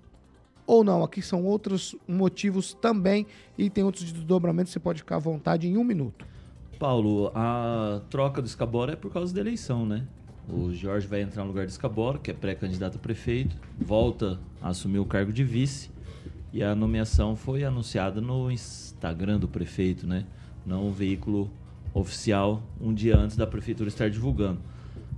[0.65, 1.03] ou não?
[1.03, 3.25] Aqui são outros motivos também
[3.57, 6.25] e tem outros desdobramentos, você pode ficar à vontade em um minuto.
[6.79, 10.07] Paulo, a troca do Escabora é por causa da eleição, né?
[10.49, 14.69] O Jorge vai entrar no lugar do Escabora, que é pré-candidato a prefeito, volta a
[14.69, 15.91] assumir o cargo de vice
[16.51, 20.25] e a nomeação foi anunciada no Instagram do prefeito, né?
[20.65, 21.49] Não o veículo
[21.93, 24.59] oficial um dia antes da prefeitura estar divulgando.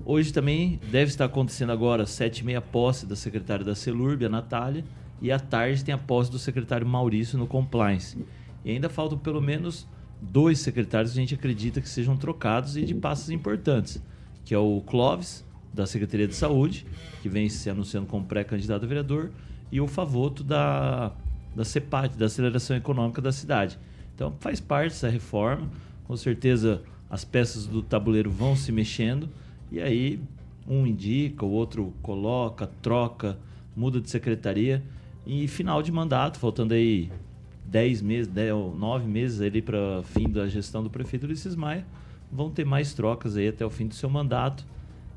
[0.05, 4.29] Hoje também deve estar acontecendo agora sete e meia posse da secretária da Celurb, a
[4.29, 4.83] Natália,
[5.21, 8.17] e à tarde tem a posse do secretário Maurício no Compliance.
[8.65, 9.87] E ainda faltam pelo menos
[10.21, 14.01] dois secretários que a gente acredita que sejam trocados e de passos importantes,
[14.43, 16.85] que é o Clóvis, da Secretaria de Saúde,
[17.21, 19.31] que vem se anunciando como pré-candidato a vereador,
[19.71, 21.11] e o Favoto da,
[21.55, 23.79] da CEPAT, da Aceleração Econômica da cidade.
[24.15, 25.69] Então faz parte dessa reforma,
[26.05, 29.29] com certeza as peças do tabuleiro vão se mexendo,
[29.71, 30.19] e aí
[30.67, 33.37] um indica, o outro coloca, troca,
[33.75, 34.83] muda de secretaria,
[35.25, 37.11] e final de mandato, faltando aí
[37.65, 41.85] 10 meses, 10, ou 9 meses ali para fim da gestão do prefeito Ulisses Maia,
[42.31, 44.65] vão ter mais trocas aí até o fim do seu mandato.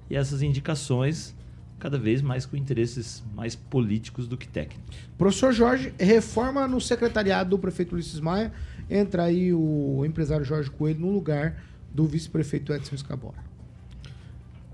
[0.08, 1.34] E essas indicações
[1.78, 4.96] cada vez mais com interesses mais políticos do que técnicos.
[5.18, 8.52] Professor Jorge, reforma no secretariado do prefeito Ulisses Maia,
[8.90, 13.44] entra aí o empresário Jorge Coelho no lugar do vice-prefeito Edson Escabora.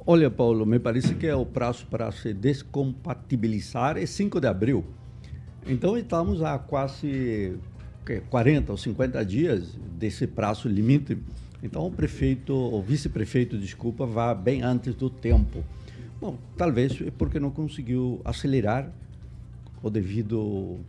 [0.04, 4.84] Olha, Paulo, me parece que é o prazo para se descompatibilizar é 5 de abril.
[5.64, 7.56] Então estamos a quase
[8.04, 11.16] que, 40 ou 50 dias desse prazo limite.
[11.62, 15.62] Então o prefeito, o vice-prefeito, desculpa, vá bem antes do tempo.
[16.20, 18.90] Bom, talvez porque não conseguiu acelerar
[19.80, 20.80] o devido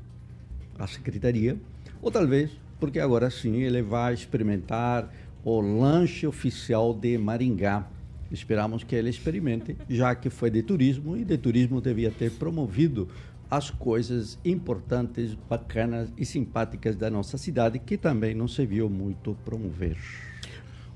[0.78, 1.56] à secretaria,
[2.02, 2.52] ou talvez
[2.84, 5.10] porque agora sim ele vai experimentar
[5.42, 7.88] o lanche oficial de Maringá.
[8.30, 13.08] Esperamos que ele experimente, já que foi de turismo e de turismo devia ter promovido
[13.50, 19.34] as coisas importantes, bacanas e simpáticas da nossa cidade, que também não se viu muito
[19.46, 19.96] promover.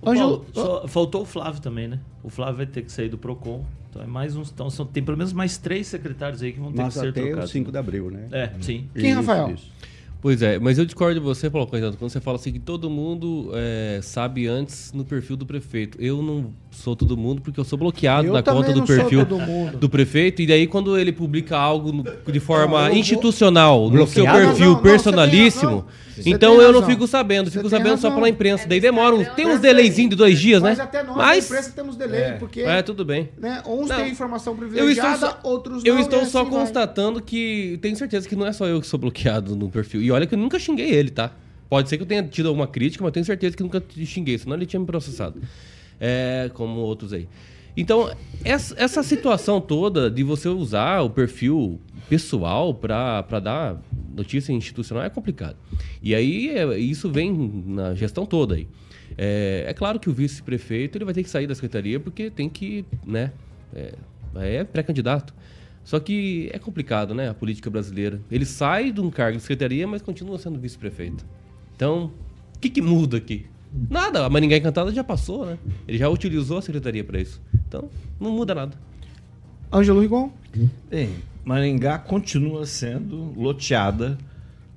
[0.01, 2.01] Paulo, só faltou o Flávio também, né?
[2.21, 3.63] O Flávio vai ter que sair do Procon.
[3.89, 4.51] Então é mais uns.
[4.51, 7.07] Então são, tem pelo menos mais três secretários aí que vão ter Mas que ser
[7.07, 7.49] até trocados.
[7.49, 8.27] o 5 de abril, né?
[8.29, 8.89] É, sim.
[8.93, 9.55] Quem, Rafael?
[10.19, 12.89] Pois é, mas eu discordo de você, Paulo Coitado, quando você fala assim que todo
[12.89, 15.97] mundo é, sabe antes no perfil do prefeito.
[16.01, 19.25] Eu não sou todo mundo porque eu sou bloqueado Eu na conta do perfil
[19.79, 20.41] do prefeito.
[20.41, 24.23] E daí quando ele publica algo no- de forma Não, eu vou- institucional no seu
[24.23, 24.47] Bloqueado?
[24.47, 25.85] perfil Não, não, personalíssimo,
[26.25, 28.15] então eu não fico sabendo, Você fico sabendo só razão.
[28.15, 28.63] pela imprensa.
[28.65, 30.83] É daí demora uns, tem uns delayzinhos de dois dias, Mas né?
[30.83, 33.29] até nós, Mas da imprensa, temos delay, porque é tudo bem.
[33.37, 36.01] né, uns Não, têm informação Eu estou privilegiada, só, outros eu não.
[36.01, 36.59] estou e só assim vai.
[36.59, 40.06] constatando que tenho certeza que não é só eu que sou bloqueado no perfil.
[40.07, 41.33] E olha que eu nunca xinguei ele, tá?
[41.69, 44.37] Pode ser que eu tenha tido alguma crítica, mas tenho certeza que nunca te xinguei,
[44.37, 45.41] senão ele tinha me processado.
[45.99, 47.27] É, como outros aí.
[47.75, 48.09] Então,
[48.45, 53.81] essa, essa situação toda de você usar o perfil pessoal para dar
[54.15, 55.57] notícia institucional é complicado.
[56.01, 58.65] E aí, é, isso vem na gestão toda aí.
[59.17, 62.47] É, é claro que o vice-prefeito ele vai ter que sair da secretaria porque tem
[62.47, 63.33] que, né,
[63.75, 63.93] é,
[64.35, 65.33] é pré-candidato.
[65.87, 68.19] Só que é complicado, né, a política brasileira.
[68.29, 71.25] Ele sai de um cargo de secretaria, mas continua sendo vice-prefeito.
[71.73, 72.11] Então,
[72.53, 73.45] o que, que muda aqui?
[73.89, 75.57] Nada, a Maringá Encantada já passou, né?
[75.87, 77.41] Ele já utilizou a secretaria para isso.
[77.65, 78.77] Então, não muda nada.
[79.71, 80.29] Ângelo Rigon?
[80.89, 81.09] Bem,
[81.45, 84.17] Maringá continua sendo loteada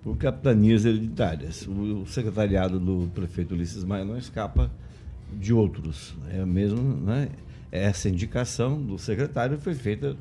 [0.05, 1.67] por capitanias hereditárias.
[1.67, 4.71] O, secretariado do prefeito Ulisses Maia não escapa
[5.33, 6.15] de outros.
[6.31, 7.31] É mesmo, né?
[7.73, 10.17] Essa indicação do secretário foi feita,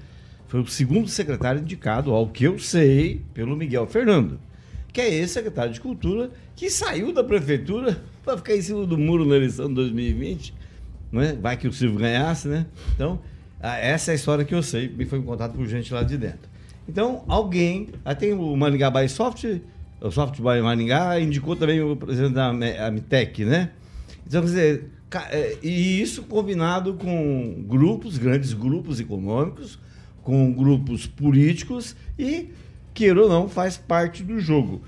[0.49, 4.39] foi o segundo secretário indicado, ao que eu sei, pelo Miguel Fernando,
[4.91, 8.97] que é esse secretário de Cultura que saiu da prefeitura para ficar em cima do
[8.97, 10.55] muro na eleição de 2020.
[11.11, 11.37] Né?
[11.39, 12.65] Vai que o Silvio ganhasse, né?
[12.95, 13.19] Então,
[13.61, 16.17] ah, essa é a história que eu sei, me foi contado por gente lá de
[16.17, 16.49] dentro.
[16.87, 19.45] Então, alguém, aí tem o Maringá by Soft,
[20.01, 22.47] o Soft by Maringá, indicou também o presidente da
[22.87, 23.69] Amitec, né?
[24.25, 24.89] Então, quer dizer,
[25.29, 29.77] é, e isso combinado com grupos, grandes grupos econômicos,
[30.29, 32.49] com grupos políticos e,
[32.93, 34.79] queira ou não, faz parte do jogo.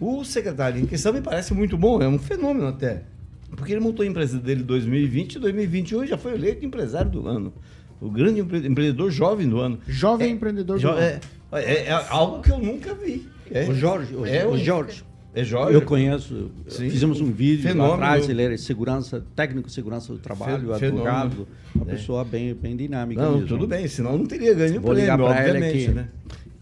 [0.00, 3.02] O secretário em questão me parece muito bom, é um fenômeno até.
[3.50, 7.28] Porque ele montou a empresa dele em 2020 e 2021 já foi eleito empresário do
[7.28, 7.52] ano.
[8.00, 9.78] O grande empreendedor jovem do ano.
[9.86, 10.98] Jovem é, empreendedor do ano.
[10.98, 11.20] É,
[11.52, 13.28] é, é, algo que eu nunca vi.
[13.68, 14.14] o Jorge.
[14.14, 15.04] O, é, o Jorge.
[15.36, 15.74] É.
[15.74, 16.50] Eu conheço.
[16.66, 16.88] Sim.
[16.88, 17.88] Fizemos um vídeo Fenômeno.
[17.88, 18.28] lá atrás.
[18.28, 20.86] Ele era segurança, técnico de segurança do trabalho, Fenômeno.
[20.86, 21.48] advogado.
[21.74, 23.20] Uma pessoa bem, bem dinâmica.
[23.20, 23.46] Não, mesmo.
[23.46, 26.08] tudo bem, senão não teria ganho Vou prêmio, obviamente, né?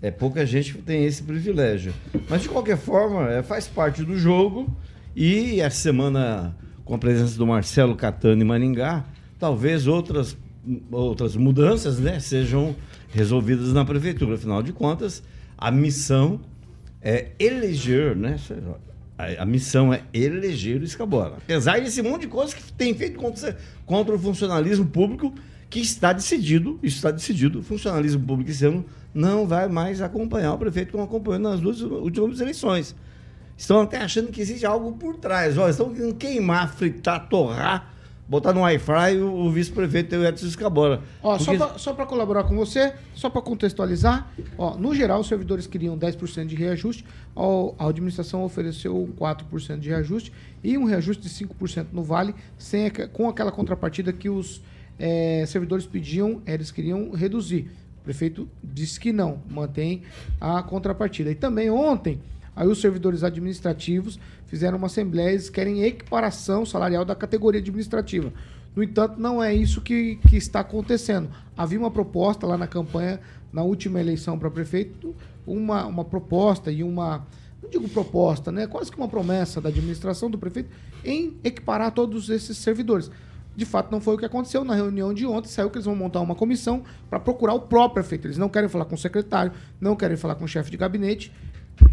[0.02, 1.94] É pouca gente que tem esse privilégio.
[2.28, 4.68] Mas de qualquer forma, é, faz parte do jogo.
[5.14, 9.04] E essa semana, com a presença do Marcelo Catano em Maningá,
[9.38, 10.36] talvez outras,
[10.90, 12.74] outras mudanças né, sejam
[13.12, 14.34] resolvidas na prefeitura.
[14.34, 15.22] Afinal de contas,
[15.56, 16.40] a missão
[17.04, 18.36] é eleger, né?
[19.38, 21.36] A, missão é eleger o Escabola.
[21.36, 25.32] Apesar desse monte de coisas que tem feito contra, contra o funcionalismo público,
[25.68, 30.54] que está decidido, isso está decidido, o funcionalismo público esse ano não vai mais acompanhar
[30.54, 32.96] o prefeito como acompanhou nas duas últimas eleições.
[33.56, 35.56] Estão até achando que existe algo por trás.
[35.56, 37.93] Ó, estão querendo queimar, fritar, torrar,
[38.26, 41.02] botar no Wi-Fi o, o vice-prefeito Edson Escabora.
[41.22, 41.58] Ó, Porque...
[41.78, 46.46] Só para colaborar com você, só para contextualizar, ó, no geral os servidores queriam 10%
[46.46, 47.04] de reajuste,
[47.78, 50.32] a administração ofereceu 4% de reajuste
[50.62, 54.62] e um reajuste de 5% no Vale, sem, com aquela contrapartida que os
[54.98, 57.70] é, servidores pediam, eles queriam reduzir.
[58.00, 60.02] O prefeito disse que não, mantém
[60.40, 61.30] a contrapartida.
[61.30, 62.20] E também ontem,
[62.54, 64.18] aí os servidores administrativos
[64.54, 68.32] fizeram uma assembleia, eles querem equiparação salarial da categoria administrativa.
[68.76, 71.28] No entanto, não é isso que, que está acontecendo.
[71.56, 73.18] Havia uma proposta lá na campanha,
[73.52, 75.12] na última eleição para prefeito,
[75.44, 77.26] uma, uma proposta e uma.
[77.60, 78.68] Não digo proposta, né?
[78.68, 80.70] Quase que uma promessa da administração do prefeito
[81.04, 83.10] em equiparar todos esses servidores.
[83.56, 85.48] De fato, não foi o que aconteceu na reunião de ontem.
[85.48, 88.28] Saiu que eles vão montar uma comissão para procurar o próprio prefeito.
[88.28, 91.32] Eles não querem falar com o secretário, não querem falar com o chefe de gabinete,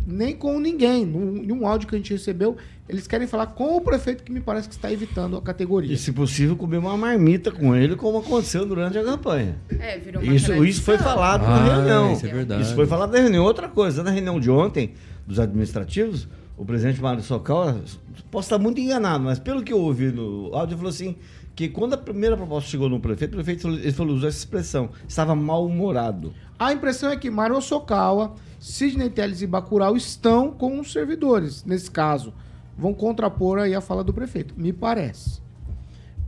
[0.06, 1.04] nem com ninguém.
[1.04, 4.42] Em um áudio que a gente recebeu, eles querem falar com o prefeito, que me
[4.42, 5.94] parece que está evitando a categoria.
[5.94, 9.56] E, se possível, comer uma marmita com ele, como aconteceu durante a campanha.
[9.80, 12.14] É, virou uma isso, isso foi falado ah, na reunião.
[12.14, 12.62] Isso é verdade.
[12.64, 13.44] Isso foi falado na reunião.
[13.44, 14.94] Outra coisa, na reunião de ontem,
[15.26, 17.82] dos administrativos, o presidente Mário Socal,
[18.30, 21.16] posso estar muito enganado, mas pelo que eu ouvi no áudio, ele falou assim
[21.56, 24.90] que quando a primeira proposta chegou no prefeito, o prefeito ele falou, usou essa expressão,
[25.08, 26.34] estava mal-humorado.
[26.62, 31.90] A impressão é que Mário Sokawa, Sidney Teles e Bacurau estão com os servidores, nesse
[31.90, 32.32] caso.
[32.78, 35.42] Vão contrapor aí a fala do prefeito, me parece.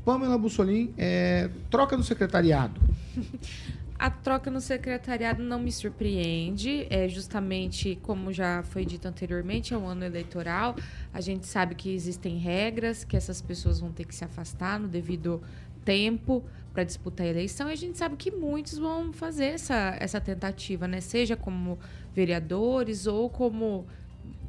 [0.04, 2.82] Pamela Bussolin, é, troca do secretariado.
[4.04, 9.78] A troca no secretariado não me surpreende, é justamente como já foi dito anteriormente, é
[9.78, 10.76] um ano eleitoral.
[11.14, 14.90] A gente sabe que existem regras, que essas pessoas vão ter que se afastar no
[14.90, 15.42] devido
[15.84, 16.44] tempo
[16.74, 17.70] para disputar a eleição.
[17.70, 21.00] E a gente sabe que muitos vão fazer essa, essa tentativa, né?
[21.00, 21.78] Seja como
[22.14, 23.86] vereadores ou como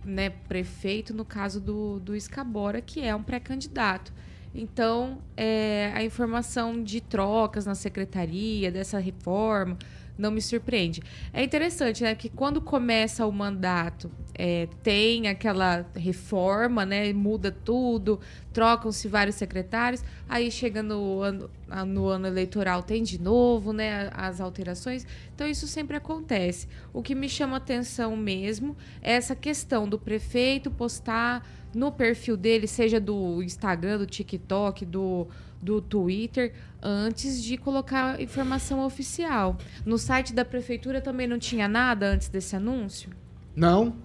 [0.05, 4.13] né, prefeito, no caso do, do Escabora, que é um pré-candidato.
[4.55, 9.77] Então, é, a informação de trocas na secretaria, dessa reforma,
[10.17, 11.03] não me surpreende.
[11.33, 12.15] É interessante, né?
[12.15, 17.13] Que quando começa o mandato, é, tem aquela reforma, né?
[17.13, 18.21] Muda tudo,
[18.53, 20.03] trocam-se vários secretários.
[20.29, 21.51] Aí chega no ano,
[21.87, 24.11] no ano eleitoral, tem de novo, né?
[24.13, 25.07] As alterações.
[25.35, 26.69] Então, isso sempre acontece.
[26.93, 32.67] O que me chama atenção mesmo é essa questão do prefeito postar no perfil dele,
[32.67, 35.27] seja do Instagram, do TikTok, do,
[35.61, 39.57] do Twitter, antes de colocar informação oficial.
[39.87, 43.11] No site da prefeitura também não tinha nada antes desse anúncio?
[43.57, 43.97] Não.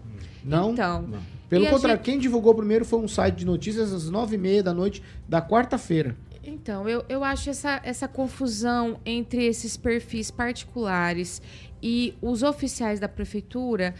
[0.43, 0.71] Não.
[0.71, 1.09] Então.
[1.49, 4.35] Pelo e a contrário, gente- quem divulgou primeiro foi um site de notícias às nove
[4.35, 6.15] e meia da noite da quarta-feira.
[6.43, 11.41] Então, eu, eu acho essa, essa confusão entre esses perfis particulares
[11.83, 13.93] e os oficiais da prefeitura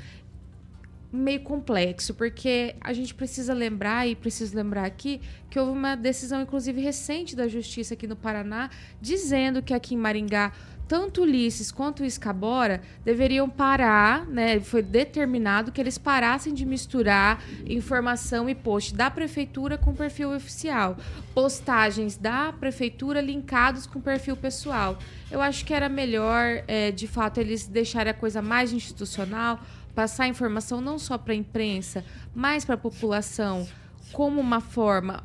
[1.11, 5.19] meio complexo, porque a gente precisa lembrar, e preciso lembrar aqui,
[5.49, 8.69] que houve uma decisão, inclusive recente, da Justiça aqui no Paraná,
[9.01, 10.51] dizendo que aqui em Maringá,
[10.89, 14.59] tanto Ulisses quanto o Escabora deveriam parar, né?
[14.59, 20.97] Foi determinado que eles parassem de misturar informação e post da prefeitura com perfil oficial.
[21.31, 24.97] Postagens da prefeitura linkados com perfil pessoal.
[25.29, 29.59] Eu acho que era melhor, eh, de fato, eles deixarem a coisa mais institucional,
[29.99, 33.67] passar informação não só para a imprensa, mas para a população
[34.13, 35.21] como uma forma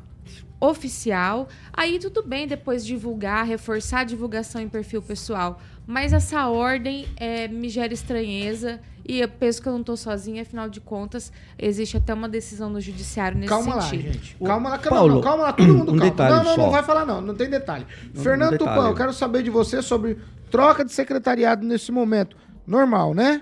[0.59, 1.47] oficial.
[1.71, 5.61] Aí tudo bem depois divulgar, reforçar a divulgação em perfil pessoal.
[5.87, 10.41] Mas essa ordem eh, me gera estranheza e eu penso que eu não estou sozinha,
[10.41, 14.11] afinal de contas, existe até uma decisão no judiciário nesse Calma lá, sentido.
[14.11, 14.35] gente.
[14.43, 16.11] Calma lá, calma, Paulo, não, calma lá, todo mundo um calma.
[16.11, 16.71] detalhe não, não, não só.
[16.71, 17.87] vai falar não, não tem detalhe.
[18.13, 18.57] Não, Fernando um.
[18.57, 20.17] Tupan, eu quero saber de você sobre
[20.51, 22.35] troca de secretariado nesse momento.
[22.67, 23.41] Normal, né?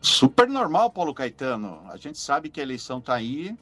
[0.00, 1.80] Super normal, Paulo Caetano.
[1.90, 3.56] A gente sabe que a eleição está aí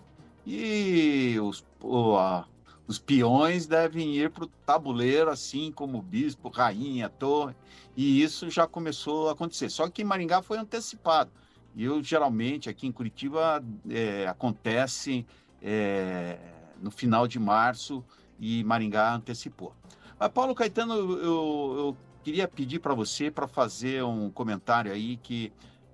[0.46, 2.46] e os, o- a-
[2.86, 7.54] os peões devem ir para o tabuleiro, assim como o bispo, rainha, torre,
[7.96, 9.68] e isso já começou a acontecer.
[9.68, 11.30] Só que em Maringá foi antecipado.
[11.74, 15.26] E eu, geralmente, aqui em Curitiba, é, acontece
[15.60, 16.38] é,
[16.80, 18.04] no final de março
[18.38, 19.74] e Maringá antecipou.
[20.18, 25.52] Mas, Paulo Caetano, eu- eu queria pedir para você para fazer um comentário aí que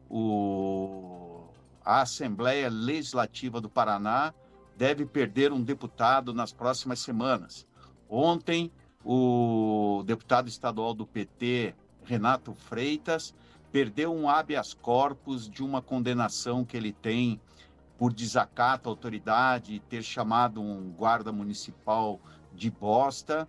[0.09, 1.45] o,
[1.85, 4.33] a Assembleia Legislativa do Paraná
[4.77, 7.67] deve perder um deputado nas próximas semanas.
[8.09, 8.71] Ontem,
[9.05, 13.35] o deputado estadual do PT, Renato Freitas,
[13.71, 17.41] perdeu um habeas corpus de uma condenação que ele tem
[17.99, 22.21] por desacato à autoridade, ter chamado um guarda municipal
[22.53, 23.49] de bosta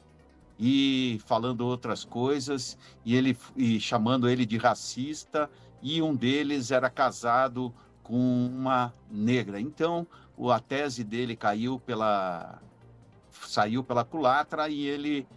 [0.59, 5.49] e falando outras coisas, e ele e chamando ele de racista,
[5.87, 7.71] e um deles era casado
[8.01, 8.17] com
[8.47, 9.61] uma negra.
[9.61, 10.07] Então,
[10.51, 12.59] a tese dele caiu pela
[13.43, 15.27] saiu pela culatra e ele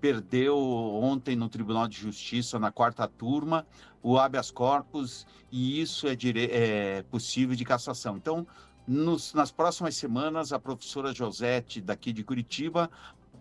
[0.00, 3.64] perdeu ontem no Tribunal de Justiça na quarta turma
[4.02, 6.48] o habeas corpus e isso é, dire...
[6.50, 8.16] é possível de cassação.
[8.16, 8.44] Então,
[8.84, 12.90] nos- nas próximas semanas, a professora Josete, daqui de Curitiba,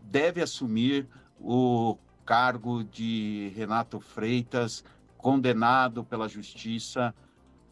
[0.03, 1.07] deve assumir
[1.39, 4.83] o cargo de Renato Freitas,
[5.21, 7.13] condenado pela Justiça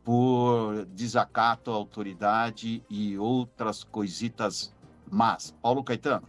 [0.04, 4.74] por desacato à autoridade e outras coisitas
[5.10, 5.54] más.
[5.62, 6.28] Paulo Caetano.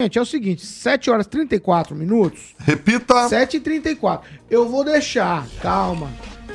[0.00, 2.54] Gente, é o seguinte, 7 horas e 34 minutos.
[2.58, 3.28] Repita.
[3.28, 4.30] 7 e 34.
[4.48, 6.10] Eu vou deixar, calma.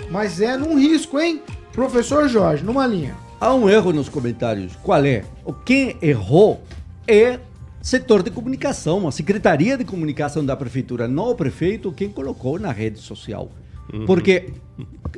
[0.10, 1.44] Mas é num risco, hein?
[1.72, 3.16] Professor Jorge, numa linha.
[3.40, 4.76] Há um erro nos comentários.
[4.78, 5.24] Qual é?
[5.44, 6.64] O quem errou
[7.08, 7.40] é
[7.86, 12.72] setor de comunicação, a Secretaria de Comunicação da Prefeitura, não o prefeito, quem colocou na
[12.72, 13.52] rede social.
[13.94, 14.08] Uhum.
[14.08, 14.50] Porque,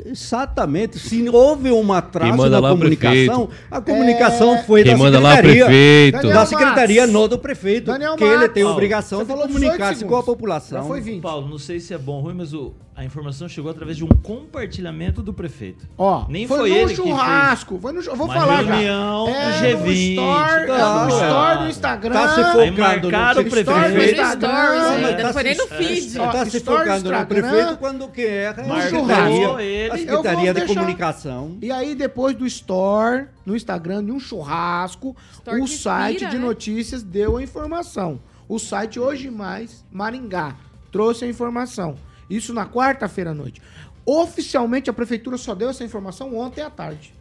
[0.06, 5.20] exatamente, se houve um atraso na é comunicação, a comunicação É, foi Quem da manda
[5.20, 5.66] lá é o Secretaria.
[5.66, 6.28] prefeito.
[6.28, 9.64] Da Secretaria, não do prefeito, Daniel que ele tem a obrigação Você de falou 18
[9.66, 10.82] comunicar-se com a população.
[10.82, 11.22] Já foi 20.
[11.22, 14.04] Paulo, não sei se é bom ou ruim, mas o- a informação chegou através de
[14.04, 15.88] um compartilhamento do prefeito.
[15.96, 17.78] Ó, Nem foi, foi no ele que churrasco.
[17.80, 19.32] Foi no chu- Vou Uma falar reunião já.
[19.32, 22.14] do É, G20, no store, é, tá, no store do Instagram.
[22.14, 23.12] Tá se focando no o
[23.52, 24.12] prefeito.
[24.18, 24.48] Instagram.
[24.50, 26.20] Stories mas ainda, tá não foi nem no se- feed.
[26.20, 29.92] Ó, Está se focando no Instagram, prefeito quando que erra é a Marcou Secretaria, ele.
[29.92, 31.58] a Eu Secretaria vou de deixar- Comunicação.
[31.62, 36.38] E aí, depois do store, no Instagram, de um churrasco, Store o site inspira, de
[36.40, 36.46] né?
[36.46, 38.20] notícias deu a informação.
[38.50, 40.56] O site Hoje Mais Maringá
[40.92, 41.96] trouxe a informação.
[42.30, 43.62] Isso na quarta-feira à noite.
[44.06, 47.14] Oficialmente, a prefeitura só deu essa informação ontem à tarde.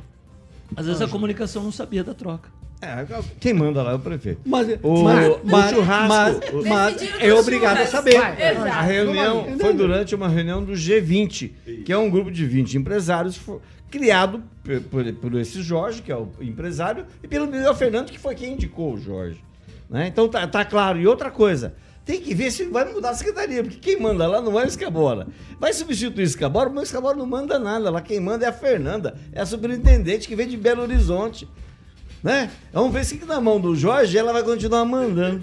[0.76, 2.48] Às vezes a comunicação não sabia da troca.
[2.80, 3.06] É,
[3.40, 4.40] quem manda lá é o prefeito.
[4.44, 8.16] Mas, O- mas, o mas, churrasco- mas, o- mas é obrigado a saber.
[8.16, 11.52] A reunião foi durante uma reunião do G20,
[11.84, 13.40] que é um grupo de 20 empresários
[13.90, 18.18] criado por, por, por esse Jorge, que é o empresário, e pelo Miguel Fernando, que
[18.18, 19.42] foi quem indicou o Jorge.
[19.88, 20.06] né?
[20.08, 20.98] Então tá, tá claro.
[21.00, 21.74] E outra coisa,
[22.06, 24.68] tem que ver se vai mudar a secretaria, porque quem manda lá não é o
[24.68, 25.26] Escabora.
[25.58, 27.90] Vai substituir o Escabora, mas o Escabora não manda nada.
[27.90, 31.48] Lá quem manda é a Fernanda, é a superintendente que vem de Belo Horizonte.
[32.22, 32.50] Né?
[32.72, 35.42] Vamos ver se na mão do Jorge ela vai continuar mandando.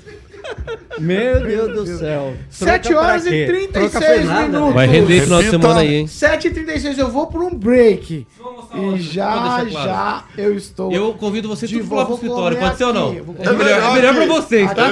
[0.99, 2.34] Meu Deus do céu.
[2.49, 3.45] 7 Troca horas e quê?
[3.45, 4.47] 36 Troca Fernanda, né?
[4.47, 4.74] minutos.
[4.74, 6.07] Vai render final de semana aí, hein?
[6.07, 8.28] 7 e 36 eu vou para um break.
[8.76, 10.91] E já, já eu estou.
[10.91, 13.09] Eu convido vocês De tudo lá pro escritório, pode ser ou não?
[13.09, 14.88] aqui, eu vou É melhor, é melhor pra vocês, tá?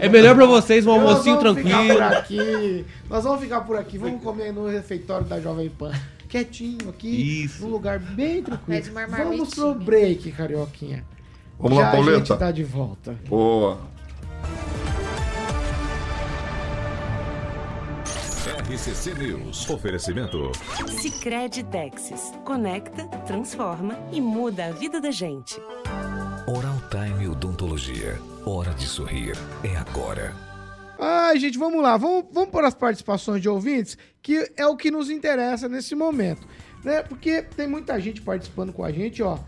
[0.00, 0.32] É melhor.
[0.32, 1.94] É pra vocês, um Nós almocinho vamos ficar tranquilo.
[1.94, 2.84] por aqui.
[3.10, 3.98] Nós vamos ficar por aqui.
[3.98, 5.92] Vamos comer no refeitório da Jovem Pan.
[6.36, 7.44] Quietinho aqui.
[7.44, 7.64] Isso.
[7.64, 8.82] Num lugar bem tranquilo.
[8.82, 11.04] Pede uma Vamos pro break, Carioquinha.
[11.58, 12.36] Vamos Já lá, a gente Pauleta.
[12.36, 13.16] tá de volta.
[13.26, 13.78] Boa.
[18.68, 19.70] RCC News.
[19.70, 20.52] Oferecimento.
[21.00, 22.32] Sicredi Texas.
[22.44, 25.58] Conecta, transforma e muda a vida da gente.
[26.46, 28.18] Oral Time Odontologia.
[28.44, 29.36] Hora de sorrir.
[29.64, 30.45] É agora.
[30.98, 31.96] Ai, gente, vamos lá.
[31.96, 36.46] Vamos, vamos para as participações de ouvintes, que é o que nos interessa nesse momento.
[36.82, 37.02] Né?
[37.02, 39.38] Porque tem muita gente participando com a gente, ó.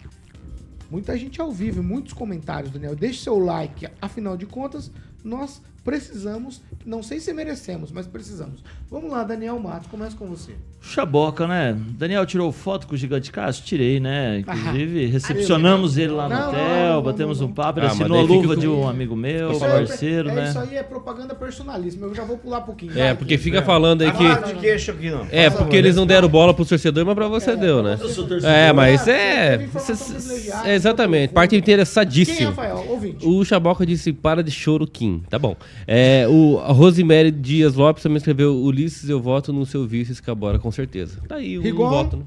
[0.90, 2.96] Muita gente ao vivo, muitos comentários, Daniel.
[2.96, 3.88] Deixe seu like.
[4.00, 4.90] Afinal de contas,
[5.22, 8.62] nós precisamos, não sei se merecemos, mas precisamos.
[8.90, 10.52] Vamos lá, Daniel Matos, começa com você.
[10.80, 11.76] Chaboca, né?
[11.98, 13.66] Daniel tirou foto com o Gigante Castro?
[13.66, 14.38] Tirei, né?
[14.38, 17.82] Inclusive, Ah, recepcionamos ele lá no Não, não, hotel, não, batemos não, um papo, Ah,
[17.82, 20.48] ele mas assinou a luva com- de um amigo meu, é- parceiro, é, né?
[20.48, 22.06] Isso aí é propaganda personalíssima.
[22.06, 22.96] Eu já vou pular um pouquinho.
[22.98, 24.24] É, porque fica falando aí que.
[24.24, 25.26] Ah, de queixo aqui não.
[25.32, 27.98] É, porque eles não deram bola pro torcedor, mas pra você deu, né?
[28.00, 28.54] Eu sou torcedor.
[28.54, 29.50] É, mas Ah, é.
[29.50, 32.50] teve informação privilegiada, é exatamente, parte Quem, interessadíssima.
[32.50, 32.86] Rafael?
[32.88, 33.26] Ouvinte.
[33.26, 35.22] O Chaboca disse para de choro, Kim.
[35.28, 35.56] Tá bom.
[35.86, 40.70] É, o Rosemary Dias Lopes também escreveu: Ulisses, eu voto no seu vice Escabora, com
[40.70, 41.20] certeza.
[41.26, 41.90] Tá aí o Rigon?
[41.90, 42.24] voto, né?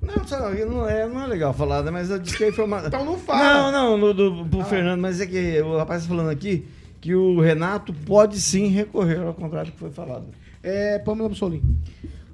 [0.00, 1.90] Não, sabe, não é, não é legal falar, né?
[1.90, 2.88] mas eu disse que a informação.
[2.88, 3.70] Então não fala.
[3.70, 6.66] Não, não, no, do, pro Fernando, mas é que o rapaz tá falando aqui
[7.00, 10.26] que o Renato pode sim recorrer ao contrário do que foi falado.
[10.62, 11.62] É, Pamela Bussolini.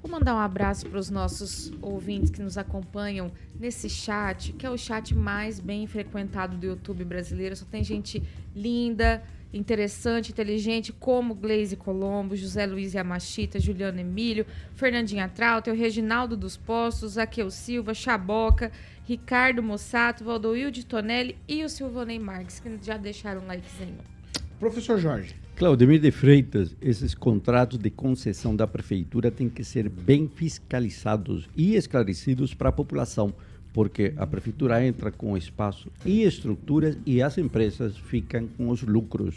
[0.01, 4.69] Vou mandar um abraço para os nossos ouvintes que nos acompanham nesse chat, que é
[4.69, 7.55] o chat mais bem frequentado do YouTube brasileiro.
[7.55, 8.21] Só tem gente
[8.55, 9.21] linda,
[9.53, 14.45] interessante, inteligente, como Glaze Colombo, José Luiz Yamashita, Juliano Emílio,
[14.75, 18.71] Fernandinha Trauter, o Reginaldo dos Postos, Zaqueu Silva, Chaboca,
[19.05, 23.97] Ricardo Mossato, Valdoilde Tonelli e o Silvonei Marques, que já deixaram um likezinho.
[24.59, 25.35] Professor Jorge.
[25.55, 31.75] Claudemir de Freitas, esses contratos de concessão da prefeitura têm que ser bem fiscalizados e
[31.75, 33.33] esclarecidos para a população,
[33.77, 39.35] porque a prefeitura entra com espaço e estruturas e as empresas ficam com os lucros.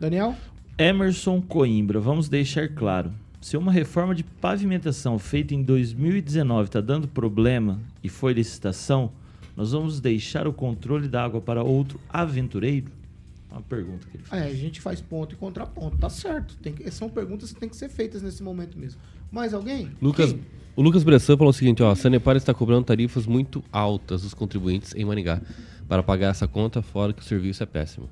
[0.00, 0.34] Daniel?
[0.78, 3.10] Emerson Coimbra, vamos deixar claro.
[3.42, 9.12] Se uma reforma de pavimentação feita em 2019 está dando problema e foi licitação,
[9.54, 12.86] nós vamos deixar o controle da água para outro aventureiro?
[13.50, 14.42] Uma pergunta que ele fez.
[14.42, 15.98] É, a gente faz ponto e contraponto.
[15.98, 16.56] Tá certo.
[16.62, 18.98] Tem que- são perguntas que têm que ser feitas nesse momento mesmo.
[19.30, 19.90] Mais alguém?
[20.00, 20.40] Lucas, Quem?
[20.78, 24.32] O Lucas Bressan falou o seguinte: ó, a Sanepar está cobrando tarifas muito altas dos
[24.32, 25.42] contribuintes em Maningá
[25.88, 28.08] para pagar essa conta, fora que o serviço é péssimo.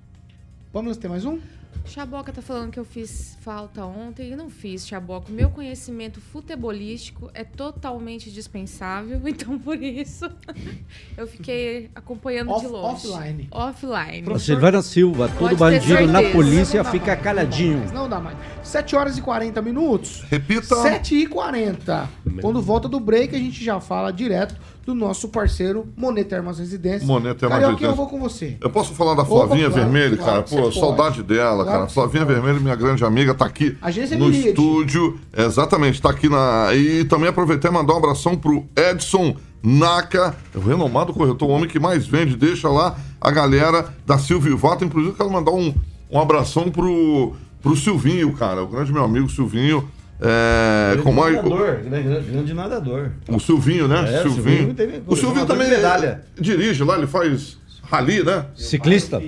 [0.73, 1.39] Você tem mais um?
[1.85, 5.31] Chaboca tá falando que eu fiz falta ontem e não fiz, Chaboca.
[5.33, 10.29] Meu conhecimento futebolístico é totalmente dispensável, então por isso
[11.17, 13.09] eu fiquei acompanhando Off- de longe.
[13.09, 13.49] offline.
[13.51, 14.33] Offline.
[14.33, 17.93] A Silvana Silva, todo Pode bandido na polícia Não dá fica mais, caladinho.
[17.93, 18.37] Não dá mais.
[18.63, 20.23] 7 horas e 40 minutos.
[20.29, 20.75] Repita.
[20.77, 22.09] 7 e 40.
[22.41, 24.57] Quando volta do break, a gente já fala direto
[24.87, 27.03] do nosso parceiro Monet Termas Residências.
[27.03, 27.91] Monet Termas Carioca, Residências.
[27.91, 28.57] eu vou com você.
[28.61, 30.43] Eu posso falar da Opa, Flavinha claro, Vermelho, claro cara?
[30.45, 30.79] que Pô, você pode.
[30.81, 31.89] saudade dela, Claro cara.
[31.91, 32.35] Flavinha pode.
[32.41, 34.49] Vermelho, minha grande amiga, tá aqui Agência no Milíade.
[34.51, 35.19] estúdio.
[35.37, 36.73] Exatamente, tá aqui na.
[36.73, 41.69] E também aproveitar e mandar um abração pro Edson Naka, o renomado corretor, o homem
[41.69, 42.37] que mais vende.
[42.37, 44.85] Deixa lá a galera da Silvio Vato.
[44.85, 45.75] Inclusive, quero mandar um,
[46.09, 48.63] um abração pro, pro Silvinho, cara.
[48.63, 49.89] O grande meu amigo Silvinho.
[50.21, 53.11] É, com mais, nadador, grande, grande nadador.
[53.29, 53.99] o Silvinho, né?
[54.15, 54.45] É, o Silvinho.
[54.57, 56.23] Silvinho teve- o Silvinho também medalha.
[56.41, 58.47] dirige lá, ele faz rally, né?
[58.55, 59.23] Ciclista.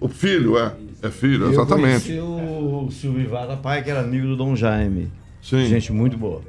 [0.00, 0.72] O filho, é.
[1.02, 2.06] É filho, Eu exatamente.
[2.06, 5.10] conheci o Silvio Vara, pai, que era amigo do Dom Jaime.
[5.42, 5.66] Sim.
[5.66, 6.40] Gente muito boa.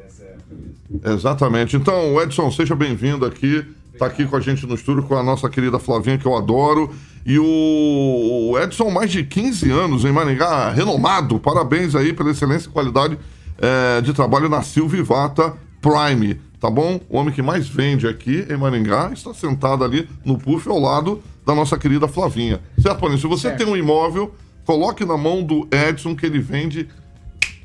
[1.04, 1.76] Exatamente.
[1.76, 3.66] Então, Edson, seja bem-vindo aqui.
[3.98, 6.94] Tá aqui com a gente no estúdio com a nossa querida Flavinha, que eu adoro.
[7.26, 11.40] E o o Edson, mais de 15 anos em Maringá, renomado.
[11.40, 13.18] Parabéns aí pela excelência e qualidade
[13.58, 17.00] eh, de trabalho na Silvivata Prime, tá bom?
[17.10, 21.22] O homem que mais vende aqui em Maringá está sentado ali no puff ao lado
[21.46, 22.60] da nossa querida Flavinha.
[22.80, 23.20] Certo, Paulinho?
[23.20, 24.34] Se você tem um imóvel,
[24.66, 26.88] coloque na mão do Edson que ele vende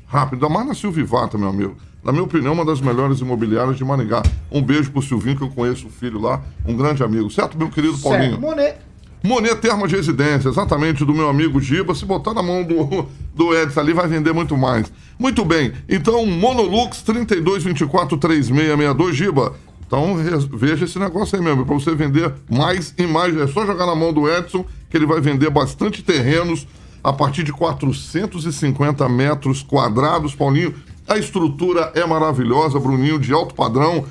[0.05, 0.45] rápido.
[0.45, 1.75] Ainda mais na Silvivata, meu amigo.
[2.03, 4.23] Na minha opinião, uma das melhores imobiliárias de Maringá.
[4.51, 7.29] Um beijo pro Silvinho, que eu conheço o filho lá, um grande amigo.
[7.29, 8.31] Certo, meu querido Paulinho?
[8.31, 8.41] Certo.
[8.41, 8.77] Monet.
[9.23, 11.93] Monet Termas de Residência, exatamente, do meu amigo Giba.
[11.93, 14.91] Se botar na mão do, do Edson ali, vai vender muito mais.
[15.17, 15.71] Muito bem.
[15.87, 19.53] Então, Monolux 32243662, Giba.
[19.91, 20.15] Então
[20.53, 23.35] veja esse negócio aí mesmo, para você vender mais e mais.
[23.35, 26.65] É só jogar na mão do Edson, que ele vai vender bastante terrenos
[27.03, 30.73] a partir de 450 metros quadrados, Paulinho.
[31.05, 34.05] A estrutura é maravilhosa, Bruninho, de alto padrão,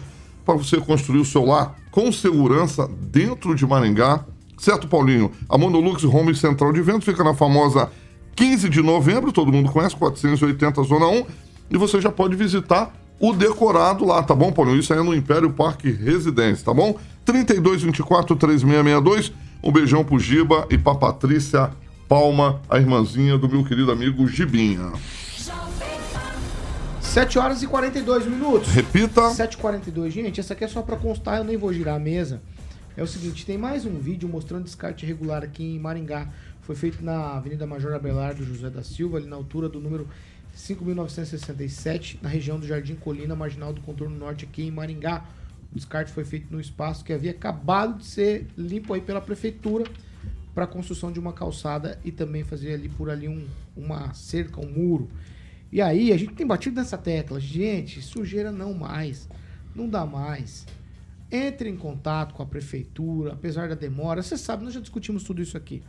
[0.44, 4.22] para você construir o seu lar com segurança dentro de Maringá.
[4.58, 5.32] Certo, Paulinho?
[5.48, 7.90] A Monolux Home Central de Ventos fica na famosa
[8.40, 11.26] 15 de novembro, todo mundo conhece, 480 Zona 1.
[11.72, 14.78] E você já pode visitar o decorado lá, tá bom, Paulinho?
[14.78, 16.98] Isso aí é no Império Parque Residência, tá bom?
[17.26, 19.30] 3224-3662.
[19.62, 21.70] Um beijão pro Giba e pra Patrícia
[22.08, 24.90] Palma, a irmãzinha do meu querido amigo Gibinha.
[27.02, 28.70] 7 horas e 42 minutos.
[28.70, 29.20] Repita.
[29.20, 30.08] 7h42.
[30.08, 32.40] Gente, essa aqui é só pra constar, eu nem vou girar a mesa.
[32.96, 36.28] É o seguinte, tem mais um vídeo mostrando descarte irregular aqui em Maringá.
[36.62, 40.08] Foi feito na Avenida Major Abelardo José da Silva, ali na altura do número
[40.56, 45.24] 5.967, na região do Jardim Colina, marginal do contorno norte aqui em Maringá.
[45.72, 49.84] O descarte foi feito no espaço que havia acabado de ser limpo aí pela prefeitura
[50.54, 53.46] para a construção de uma calçada e também fazer ali por ali um,
[53.76, 55.08] uma cerca, um muro.
[55.72, 59.28] E aí a gente tem batido nessa tecla, gente, sujeira não mais,
[59.74, 60.66] não dá mais.
[61.30, 65.40] Entre em contato com a prefeitura, apesar da demora, você sabe, nós já discutimos tudo
[65.40, 65.80] isso aqui.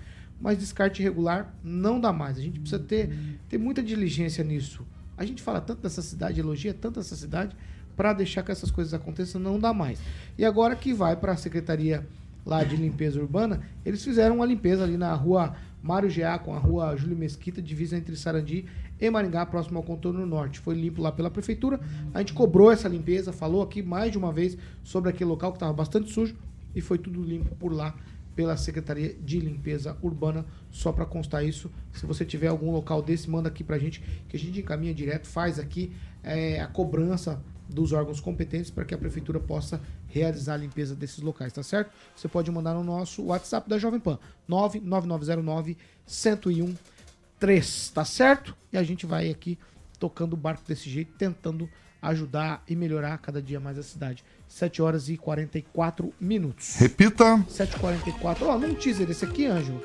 [0.41, 2.37] Mas descarte irregular não dá mais.
[2.37, 3.15] A gente precisa ter,
[3.47, 4.85] ter muita diligência nisso.
[5.15, 7.55] A gente fala tanto dessa cidade, elogia tanto essa cidade,
[7.95, 9.99] para deixar que essas coisas aconteçam, não dá mais.
[10.37, 12.07] E agora que vai para a Secretaria
[12.45, 16.59] lá de Limpeza Urbana, eles fizeram uma limpeza ali na rua Mário Geá com a
[16.59, 18.65] rua Júlio Mesquita, divisa entre Sarandi
[18.99, 20.59] e Maringá, próximo ao contorno norte.
[20.59, 21.79] Foi limpo lá pela prefeitura.
[22.13, 25.57] A gente cobrou essa limpeza, falou aqui mais de uma vez sobre aquele local que
[25.57, 26.35] estava bastante sujo
[26.75, 27.95] e foi tudo limpo por lá
[28.35, 31.71] pela Secretaria de Limpeza Urbana, só para constar isso.
[31.93, 35.27] Se você tiver algum local desse, manda aqui pra gente, que a gente encaminha direto,
[35.27, 35.91] faz aqui
[36.23, 41.19] é, a cobrança dos órgãos competentes para que a prefeitura possa realizar a limpeza desses
[41.19, 41.91] locais, tá certo?
[42.15, 48.55] Você pode mandar no nosso WhatsApp da Jovem Pan, 99909 1013, tá certo?
[48.73, 49.57] E a gente vai aqui
[49.97, 51.69] tocando o barco desse jeito, tentando
[52.01, 54.23] ajudar e melhorar cada dia mais a cidade.
[54.51, 56.75] 7 horas e 44 minutos.
[56.75, 57.37] Repita.
[57.49, 58.41] 7h44.
[58.41, 59.81] Ó, num teaser esse aqui, Ângelo.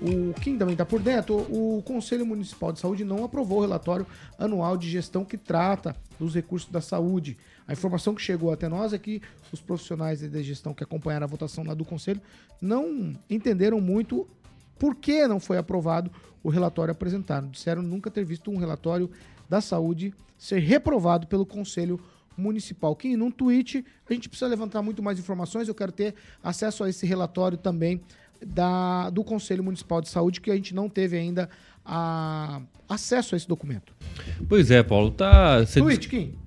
[0.00, 1.36] O Kim também tá por dentro.
[1.36, 4.06] O Conselho Municipal de Saúde não aprovou o relatório
[4.38, 7.36] anual de gestão que trata dos recursos da saúde.
[7.66, 9.20] A informação que chegou até nós é que
[9.52, 12.20] os profissionais da gestão que acompanharam a votação lá do Conselho
[12.60, 14.28] não entenderam muito
[14.78, 16.10] por que não foi aprovado
[16.42, 17.48] o relatório apresentado.
[17.48, 19.10] Disseram nunca ter visto um relatório
[19.48, 22.21] da saúde ser reprovado pelo Conselho Municipal.
[22.98, 25.68] Kim, num tweet, a gente precisa levantar muito mais informações.
[25.68, 28.00] Eu quero ter acesso a esse relatório também
[28.44, 31.48] da, do Conselho Municipal de Saúde, que a gente não teve ainda
[31.84, 33.94] a, acesso a esse documento.
[34.48, 35.86] Pois é, Paulo, tá sendo,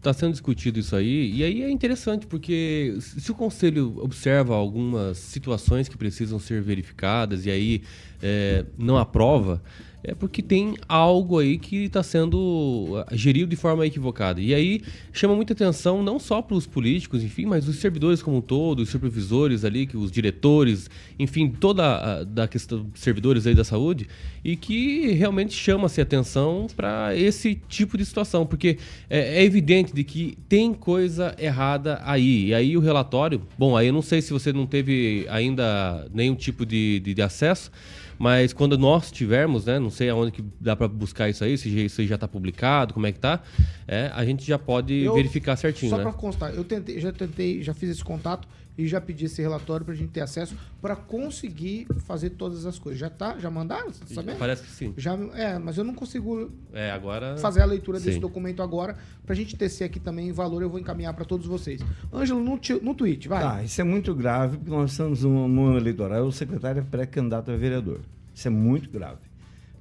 [0.01, 5.17] tá sendo discutido isso aí, e aí é interessante, porque se o Conselho observa algumas
[5.17, 7.81] situações que precisam ser verificadas e aí
[8.21, 9.61] é, não aprova,
[10.07, 14.39] é porque tem algo aí que está sendo ah, gerido de forma equivocada.
[14.39, 14.81] E aí
[15.11, 18.81] chama muita atenção não só para os políticos, enfim, mas os servidores como um todo,
[18.81, 23.63] os supervisores ali, que os diretores, enfim, toda a da questão dos servidores aí da
[23.63, 24.07] saúde,
[24.43, 28.77] e que realmente chama-se atenção para esse tipo de situação, porque
[29.09, 32.47] é, é evidente de que tem coisa errada aí.
[32.47, 36.35] E aí o relatório, bom, aí eu não sei se você não teve ainda nenhum
[36.35, 37.71] tipo de, de, de acesso,
[38.17, 41.69] mas quando nós tivermos, né, não sei aonde que dá para buscar isso aí, se
[41.73, 43.41] já- isso aí já está publicado, como é que tá,
[43.87, 46.03] é, a gente já pode Eu- verificar certinho, Só né?
[46.03, 48.47] para constar, eu tentei, já tentei, já fiz esse contato
[48.77, 52.77] e já pedi esse relatório para a gente ter acesso para conseguir fazer todas as
[52.77, 52.99] coisas.
[52.99, 53.37] Já tá?
[53.39, 53.91] Já mandaram?
[53.91, 54.37] Você tá sabendo?
[54.37, 54.93] Parece que sim.
[54.97, 58.19] Já, é, mas eu não consigo É, agora fazer a leitura desse Sim.
[58.19, 60.61] documento agora para a gente tecer aqui também em valor.
[60.61, 61.81] Eu vou encaminhar para todos vocês.
[62.13, 63.41] Ângelo, no, no tweet, vai.
[63.41, 66.83] Tá, isso é muito grave, porque nós estamos no, no ano eleitoral, o secretário é
[66.83, 68.01] pré-candidato a vereador.
[68.33, 69.21] Isso é muito grave.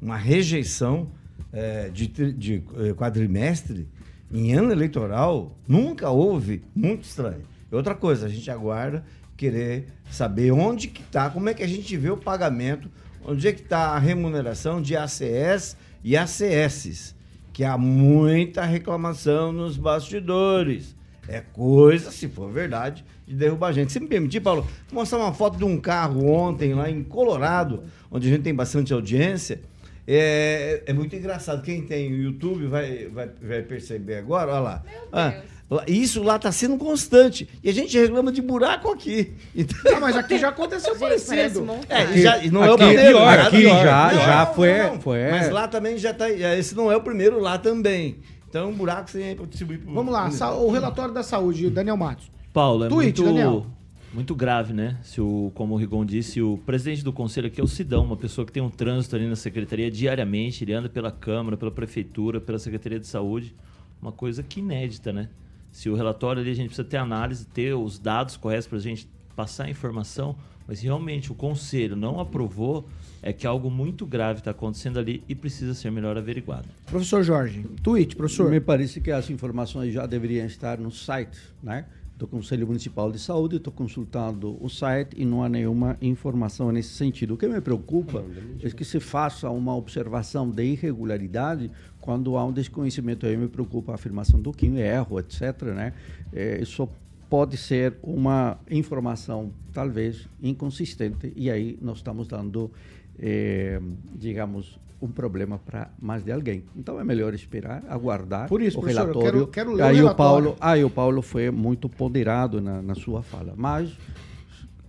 [0.01, 1.09] Uma rejeição
[1.53, 3.89] eh, de, de eh, quadrimestre
[4.33, 7.43] em ano eleitoral nunca houve, muito estranho.
[7.71, 9.05] Outra coisa, a gente aguarda
[9.37, 12.89] querer saber onde que está, como é que a gente vê o pagamento,
[13.25, 17.15] onde é que está a remuneração de ACS e ACS,
[17.53, 20.95] que há muita reclamação nos bastidores.
[21.27, 23.91] É coisa, se for verdade, de derrubar a gente.
[23.93, 27.83] Se me permitir, Paulo, vou mostrar uma foto de um carro ontem lá em Colorado,
[28.11, 29.63] onde a gente tem bastante audiência.
[30.07, 31.63] É, é muito engraçado.
[31.63, 34.51] Quem tem o YouTube vai, vai, vai perceber agora.
[34.53, 34.83] Olha lá.
[35.11, 35.43] Ah, lá-
[35.89, 37.49] isso lá está sendo constante.
[37.63, 39.33] E a gente reclama de buraco aqui.
[39.55, 41.67] Então, Ah, mas aqui já aconteceu parecido.
[41.89, 43.19] é, e já, não é o Aqui primeiro.
[43.19, 45.01] pior, aqui já- não, já não, foi- não.
[45.01, 46.31] foi- Mas lá também já está.
[46.31, 48.19] Esse não é o primeiro lá também.
[48.49, 49.81] Então, um buraco sem aí para distribuir.
[49.81, 52.31] pro- Vamos lá, o relatório da saúde, Daniel Matos.
[52.53, 53.67] Paulo, é Tweet, muito, Daniel.
[54.13, 54.97] muito grave, né?
[55.03, 58.17] Se o, como o Rigon disse, o presidente do conselho aqui é o Sidão, uma
[58.17, 62.41] pessoa que tem um trânsito ali na secretaria diariamente, ele anda pela Câmara, pela Prefeitura,
[62.41, 63.53] pela Secretaria de Saúde,
[64.01, 65.29] uma coisa que inédita, né?
[65.75, 68.81] Se o relatório ali a gente precisa ter análise, ter os dados corretos para a
[68.81, 70.37] gente passar a informação,
[70.69, 72.89] mas se realmente o conselho não aprovou,
[73.21, 76.69] é que algo muito grave está acontecendo ali e precisa ser melhor averiguado.
[76.87, 78.53] Professor Jorge, tweet, professor.
[78.53, 81.87] Me parece que as informações já deveriam estar no site, né?
[82.17, 86.91] Do Conselho Municipal de Saúde, estou consultando o site e não há nenhuma informação nesse
[86.91, 87.35] sentido.
[87.35, 88.25] O que me preocupa
[88.63, 93.27] é que se faça uma observação de irregularidade quando há um desconhecimento.
[93.27, 95.63] Aí me preocupa a afirmação do Kim, erro, etc.
[95.75, 95.93] Né?
[96.33, 96.89] É, isso
[97.29, 102.71] pode ser uma informação, talvez, inconsistente, e aí nós estamos dando,
[103.19, 103.81] eh,
[104.15, 106.65] digamos, um problema para mais de alguém.
[106.75, 109.33] Então é melhor esperar, aguardar Por isso, o professor, eu relatório.
[109.33, 110.13] quero- quero ler o aí relatório.
[110.13, 113.91] o Paulo, aí o Paulo foi muito ponderado na, na sua fala, mas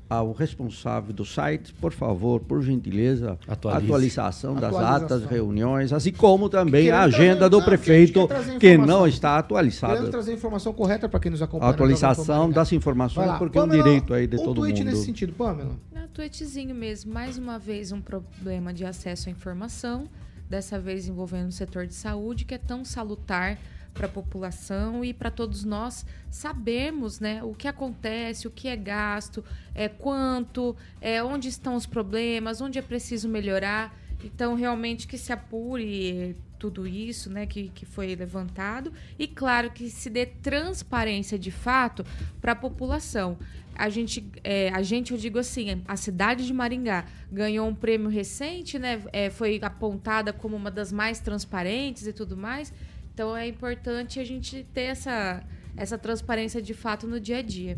[0.10, 3.86] ao responsável do site, por favor, por gentileza, Atualize.
[3.86, 5.06] atualização das Atualização.
[5.18, 8.28] atas, reuniões, assim como também a agenda trazer- do não, prefeito
[8.60, 10.08] que não está atualizada.
[10.10, 11.72] trazer a informação correta para quem nos acompanha.
[11.72, 14.92] A atualização das informações, porque é um Pamela, direito aí de um todo tweet mundo.
[14.92, 15.72] nesse sentido, Pamela.
[15.92, 20.08] Na tweetzinho mesmo, mais uma vez um problema de acesso à informação,
[20.48, 23.58] dessa vez envolvendo o setor de saúde, que é tão salutar
[23.96, 28.76] para a população e para todos nós sabermos né, o que acontece, o que é
[28.76, 29.44] gasto,
[29.74, 33.98] é, quanto, é, onde estão os problemas, onde é preciso melhorar.
[34.24, 39.90] Então, realmente que se apure tudo isso né, que, que foi levantado e, claro, que
[39.90, 42.06] se dê transparência de fato
[42.42, 43.38] para a população.
[43.76, 48.10] A gente, é, a gente, eu digo assim, a cidade de Maringá ganhou um prêmio
[48.10, 49.02] recente, né?
[49.12, 52.74] é, foi apontada como uma das mais transparentes e tudo mais.
[53.16, 55.42] Então é importante a gente ter essa,
[55.78, 57.78] essa transparência de fato no dia a dia.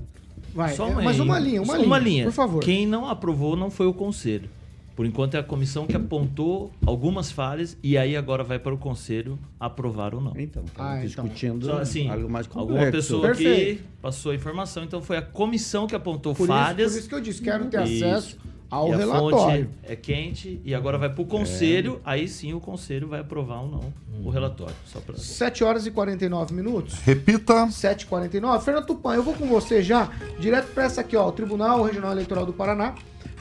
[0.52, 2.64] Vai, Só é, mas uma linha, uma linha, por favor.
[2.64, 4.50] Quem não aprovou não foi o conselho.
[4.96, 8.80] Por enquanto é a comissão que apontou algumas falhas e aí agora vai para o
[8.80, 10.34] conselho aprovar ou não.
[10.36, 11.24] Então, Ah, então.
[11.26, 12.74] discutindo Só assim, algo mais complexo.
[12.74, 13.84] alguma pessoa Perfeito.
[13.84, 16.92] que passou a informação, então foi a comissão que apontou Por isso, falhas.
[16.94, 18.04] por isso que eu disse, quero ter Isso.
[18.06, 18.38] acesso
[18.70, 19.66] ao e a relatório.
[19.66, 23.62] fonte é quente e agora vai para o conselho, aí sim o conselho vai aprovar
[23.62, 23.94] ou não
[24.24, 24.76] o relatório.
[24.86, 25.16] Só pra...
[25.16, 26.96] 7 horas e 49 minutos.
[27.00, 27.68] Repita.
[27.68, 28.62] 7h49.
[28.62, 30.10] Fernando Tupan, eu vou com você já,
[30.40, 31.28] direto para essa aqui, ó.
[31.28, 32.96] O Tribunal Regional Eleitoral do Paraná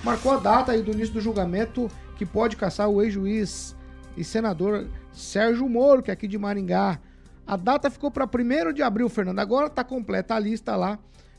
[0.04, 3.76] marcou a data aí do início do julgamento que pode caçar o ex-juiz
[4.16, 7.00] e senador Sérgio Moro, que é aqui de Maringá.
[7.46, 9.38] A data ficou para 1 de abril, Fernando.
[9.38, 10.98] Agora tá completa a lista lá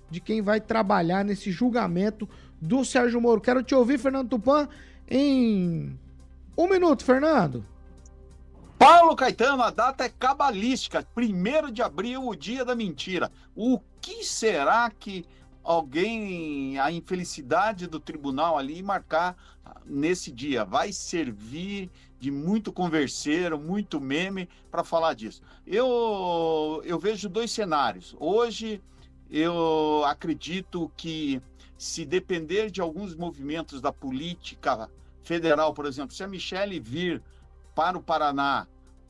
[0.10, 2.30] de quem vai trabalhar nesse julgamento
[2.62, 3.41] do Sérgio Moro.
[3.41, 4.68] Quero te ouvir, Fernando Tupan,
[5.10, 5.97] em
[6.58, 7.64] um minuto, Fernando.
[8.78, 13.32] Paulo Caetano, a data é cabalística, 1 de abril, o dia da mentira.
[13.55, 15.26] O que será que
[15.64, 19.36] alguém, a infelicidade do tribunal ali marcar
[19.86, 20.64] nesse dia?
[20.64, 21.89] Vai servir
[22.20, 25.41] de muito converseiro, muito meme para falar disso.
[25.66, 28.16] Eu, eu vejo dois cenários.
[28.20, 28.82] Hoje,
[29.30, 31.41] eu acredito que
[31.78, 34.90] se depender de alguns movimentos da política
[35.24, 37.22] federal, por exemplo, se a Michelle vir
[37.76, 38.68] para o Paraná,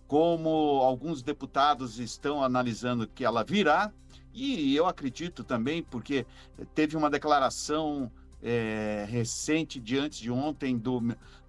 [0.08, 0.50] como
[0.82, 3.92] alguns deputados estão analisando que ela virá,
[4.34, 6.26] e eu acredito também, porque
[6.76, 8.12] teve uma declaração
[8.42, 11.02] é, recente, de antes de ontem, do,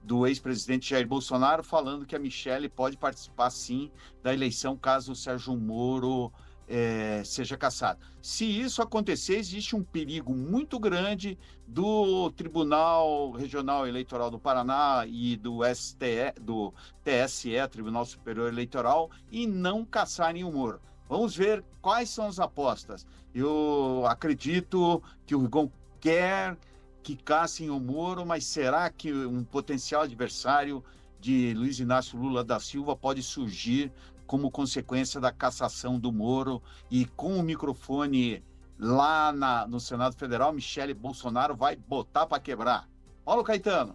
[0.02, 3.90] do ex-presidente Jair Bolsonaro, falando que a Michelle pode participar sim
[4.22, 6.32] da eleição caso o Sérgio Moro
[6.68, 7.98] é, seja cassado.
[8.20, 15.36] Se isso acontecer, existe um perigo muito grande do Tribunal Regional Eleitoral do Paraná e
[15.36, 20.80] do STE, do TSE, Tribunal Superior Eleitoral, e não caçarem o Moro.
[21.08, 23.06] Vamos ver quais são as apostas.
[23.34, 26.56] Eu acredito que o Rigon quer
[27.02, 30.84] que caçem o Moro, mas será que um potencial adversário
[31.18, 33.90] de Luiz Inácio Lula da Silva pode surgir
[34.28, 38.44] como consequência da cassação do Moro e com o microfone
[38.78, 42.86] lá na- no Senado Federal, Michele Bolsonaro vai botar para quebrar.
[43.24, 43.94] Paulo Caetano.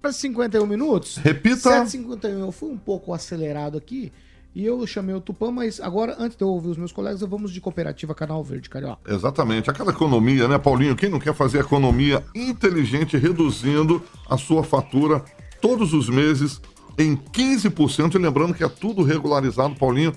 [0.00, 1.16] Para 51 minutos.
[1.18, 1.84] Repita.
[1.84, 2.40] 7h51.
[2.40, 4.10] Eu fui um pouco acelerado aqui
[4.54, 7.52] e eu chamei o Tupã, mas agora, antes de eu ouvir os meus colegas, vamos
[7.52, 9.12] de cooperativa Canal Verde, Carioca.
[9.12, 9.70] Exatamente.
[9.70, 10.96] Aquela economia, né, Paulinho?
[10.96, 15.22] Quem não quer fazer economia inteligente reduzindo a sua fatura
[15.60, 16.60] todos os meses
[16.98, 18.14] em 15%?
[18.14, 20.12] E lembrando que é tudo regularizado, Paulinho,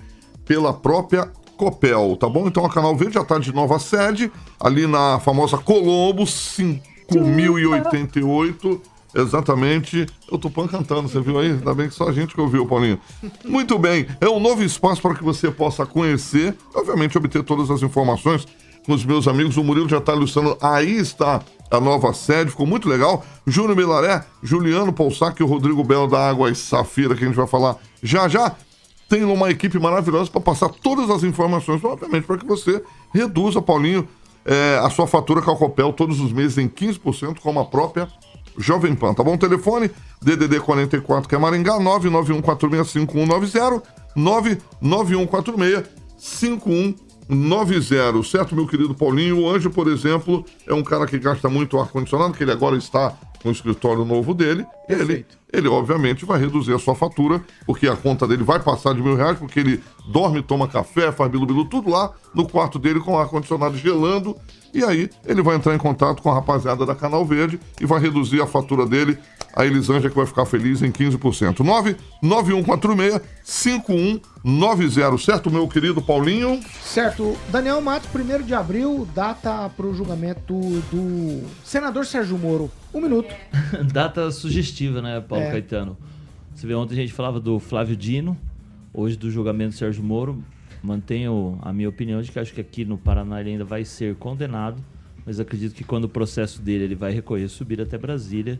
[0.45, 2.47] pela própria Copel, tá bom?
[2.47, 8.81] Então a Canal Verde já está de nova sede, ali na famosa Colombo, 5088.
[9.15, 10.05] Exatamente.
[10.29, 11.51] Eu tô pan cantando, você viu aí?
[11.51, 12.99] Ainda bem que só a gente que ouviu, Paulinho.
[13.45, 14.05] Muito bem.
[14.19, 18.45] É um novo espaço para que você possa conhecer, obviamente obter todas as informações
[18.85, 19.55] com os meus amigos.
[19.55, 20.57] O Murilo já está ilustrando.
[20.61, 23.25] Aí está a nova sede, ficou muito legal.
[23.45, 27.35] Júnior Milaré, Juliano Poussac e o Rodrigo Belo da Água e Safira, que a gente
[27.35, 28.55] vai falar já já.
[29.07, 32.81] Tem uma equipe maravilhosa para passar todas as informações, obviamente, para que você
[33.13, 34.07] reduza, Paulinho,
[34.43, 38.07] é, a sua fatura Calcopel todos os meses em 15%, como a própria
[38.57, 39.37] Jovem Pan, tá bom?
[39.37, 39.91] Telefone
[40.21, 43.83] DDD 44, que é Maringá, 991465190,
[44.17, 46.95] 991465190,
[48.23, 49.41] certo, meu querido Paulinho?
[49.41, 53.17] O Anjo, por exemplo, é um cara que gasta muito ar-condicionado, que ele agora está
[53.41, 54.65] com o escritório novo dele.
[54.89, 59.01] Ele, ele, obviamente, vai reduzir a sua fatura, porque a conta dele vai passar de
[59.01, 63.17] mil reais, porque ele dorme, toma café, faz bilu-bilu, tudo lá no quarto dele com
[63.17, 64.35] ar-condicionado gelando.
[64.75, 67.97] E aí ele vai entrar em contato com a rapaziada da Canal Verde e vai
[67.97, 69.17] reduzir a fatura dele.
[69.55, 71.63] A Elisângela que vai ficar feliz em 15%.
[72.21, 76.59] 99146-5190, certo, meu querido Paulinho?
[76.81, 77.37] Certo.
[77.49, 80.53] Daniel Matos, 1 de abril, data para o julgamento
[80.91, 82.69] do senador Sérgio Moro.
[82.93, 83.33] Um minuto.
[83.93, 85.51] Data sugestiva, né, Paulo É.
[85.51, 85.97] Caetano?
[86.53, 88.37] Você vê, ontem a gente falava do Flávio Dino,
[88.93, 90.43] hoje do julgamento do Sérgio Moro.
[90.85, 94.15] Mantenho a minha opinião de que acho que aqui no Paraná ele ainda vai ser
[94.15, 94.81] condenado,
[95.25, 98.59] mas acredito que quando o processo dele ele vai recorrer, subir até Brasília,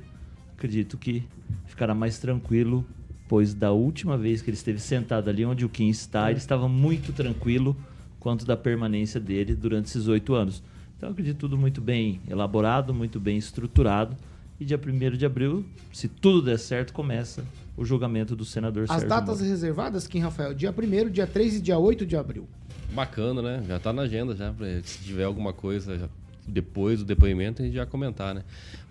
[0.58, 1.24] acredito que
[1.68, 2.84] ficará mais tranquilo,
[3.28, 6.68] pois da última vez que ele esteve sentado ali onde o Kim está, ele estava
[6.68, 7.78] muito tranquilo
[8.20, 10.64] quanto da permanência dele durante esses oito anos.
[10.98, 14.18] Então acredito tudo muito bem elaborado, muito bem estruturado.
[14.60, 15.64] E dia 1 de abril,
[15.94, 17.46] se tudo der certo, começa
[17.78, 19.50] o julgamento do senador As Sérgio datas Moro.
[19.50, 22.48] reservadas, Kim Rafael, dia 1 dia 3 e dia 8 de abril.
[22.94, 23.64] Bacana, né?
[23.68, 26.10] Já tá na agenda já, pra, se tiver alguma coisa já-
[26.48, 28.44] depois do depoimento, a gente já comentar, né?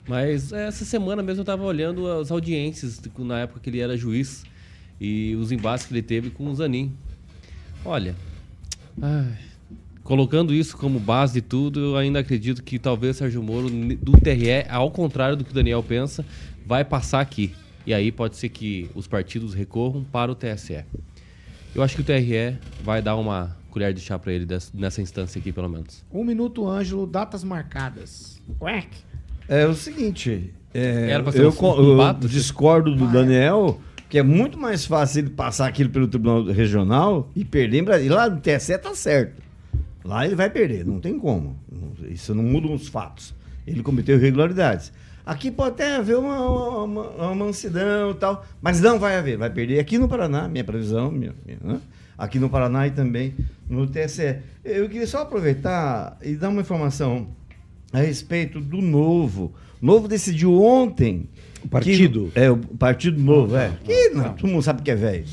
[0.06, 3.96] Mas é, essa semana mesmo eu tava olhando as audiências na época que ele era
[3.96, 4.44] juiz
[5.00, 6.92] e os embates que ele teve com o Zanin.
[7.84, 8.14] Olha,
[9.00, 9.32] ai,
[10.02, 14.66] colocando isso como base de tudo, eu ainda acredito que talvez Sérgio Moro, do TRE,
[14.68, 16.24] ao contrário do que o Daniel pensa,
[16.66, 17.54] vai passar aqui.
[17.86, 20.84] E aí pode ser que os partidos recorram para o TSE.
[21.74, 25.38] Eu acho que o TRE vai dar uma colher de chá para ele nessa instância
[25.38, 26.04] aqui, pelo menos.
[26.12, 28.40] Um minuto, Ângelo, datas marcadas.
[28.58, 28.88] Quack.
[29.48, 34.16] É o seguinte, é, Era pra ser eu, um- um eu discordo do Daniel, que
[34.18, 38.16] é muito mais fácil ele passar aquilo pelo Tribunal Regional e perder em Brasília.
[38.16, 39.42] Lá no TSE tá certo.
[40.04, 41.58] Lá ele vai perder, não tem como.
[42.08, 43.34] Isso não muda os fatos.
[43.66, 44.92] Ele cometeu irregularidades.
[45.24, 46.38] Aqui pode até haver uma,
[46.84, 49.38] uma, uma mansidão e tal, mas não vai haver.
[49.38, 51.80] Vai perder aqui no Paraná, minha previsão, minha, minha, né?
[52.18, 53.34] aqui no Paraná e também
[53.68, 54.36] no TSE.
[54.64, 57.28] Eu queria só aproveitar e dar uma informação
[57.92, 59.54] a respeito do Novo.
[59.80, 61.28] O Novo decidiu ontem.
[61.64, 62.30] O partido?
[62.34, 63.72] é, o Partido Novo, é.
[63.82, 65.24] Que não, todo mundo sabe que é velho.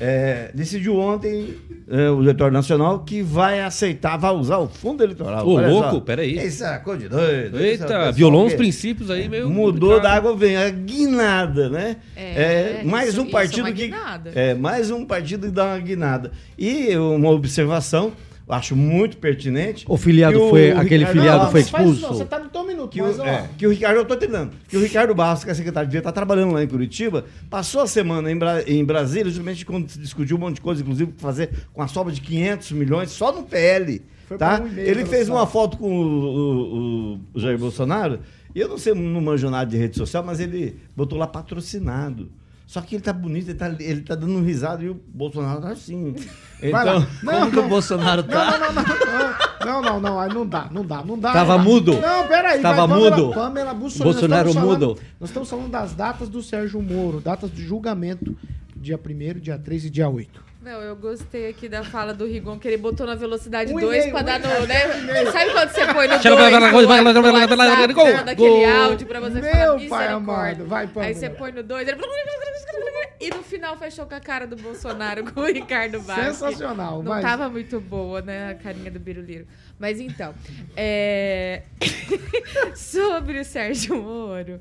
[0.00, 1.54] É, decidiu ontem
[1.90, 5.46] é, o Diretório Nacional que vai aceitar, vai usar o fundo eleitoral.
[5.46, 6.00] Ô, Olha louco, só.
[6.00, 6.36] peraí.
[6.46, 7.58] Isso é coisa de doido.
[7.60, 9.48] Eita, é- violou uns princípios aí meio.
[9.50, 10.02] Mudou complicado.
[10.02, 11.96] da água vem a guinada, né?
[12.16, 13.92] É, mais isso- um isso partido é uma que
[14.34, 16.30] é mais um partido que dá uma guinada.
[16.58, 18.12] E uma observação,
[18.48, 19.84] acho muito pertinente.
[19.88, 22.14] O filiado que o foi- aquele Ricardo filiado Barros- foi Faz isso não, expulso.
[22.18, 24.52] você tá no teu minuto, que mas o, é, que o Ricardo, eu tô terminando,
[24.68, 27.80] que o Ricardo Barros, que é secretário de Via, tá trabalhando lá em Curitiba, passou
[27.82, 31.12] a semana em, Bra- em Brasília, justamente quando se discutiu um monte de coisa, inclusive
[31.18, 34.60] fazer com a sobra de 500 milhões só no PL, Foi tá?
[34.62, 38.20] um Ele fez uma foto com o, o- o Jair Bolsonaro,
[38.54, 42.28] e eu não sei, não manjo nada de rede social, mas ele botou lá patrocinado.
[42.68, 45.62] Só que ele tá bonito, ele tá, ele tá dando um risado e o Bolsonaro
[45.62, 46.14] tá assim.
[46.62, 48.58] Então, Não, Como que o Bolsonaro tá?
[48.58, 51.32] Não, não, não, não, não, não, não, aí não dá, não dá, não dá.
[51.32, 51.70] Tava não dá.
[51.70, 51.92] mudo?
[51.98, 52.60] Não, peraí.
[52.60, 53.34] Tava vai, Pamela- mudo?
[53.34, 55.00] Pamela Bussolini, Bolsonaro falando- mudo?
[55.18, 58.36] Nós estamos falando das datas do Sérgio Moro, datas de julgamento,
[58.76, 60.47] dia 1 dia 3 e dia 8.
[60.68, 64.20] Não, eu gostei aqui da fala do Rigon, que ele botou na velocidade 2 pra
[64.20, 64.66] dar no.
[64.66, 65.24] Né?
[65.32, 66.26] Sabe quando você põe no 2
[68.06, 68.22] né?
[68.22, 71.62] daquele áudio pra você Meu falar Meu pai amado, vai pra Aí você põe no
[71.62, 71.98] 2 ele...
[73.18, 76.36] e no final fechou com a cara do Bolsonaro com o Ricardo Barros.
[76.36, 77.22] Sensacional, Não mas...
[77.22, 79.46] tava muito boa, né, a carinha do Biruliro.
[79.78, 80.34] Mas então,
[80.76, 81.62] é...
[82.76, 84.60] sobre o Sérgio Moro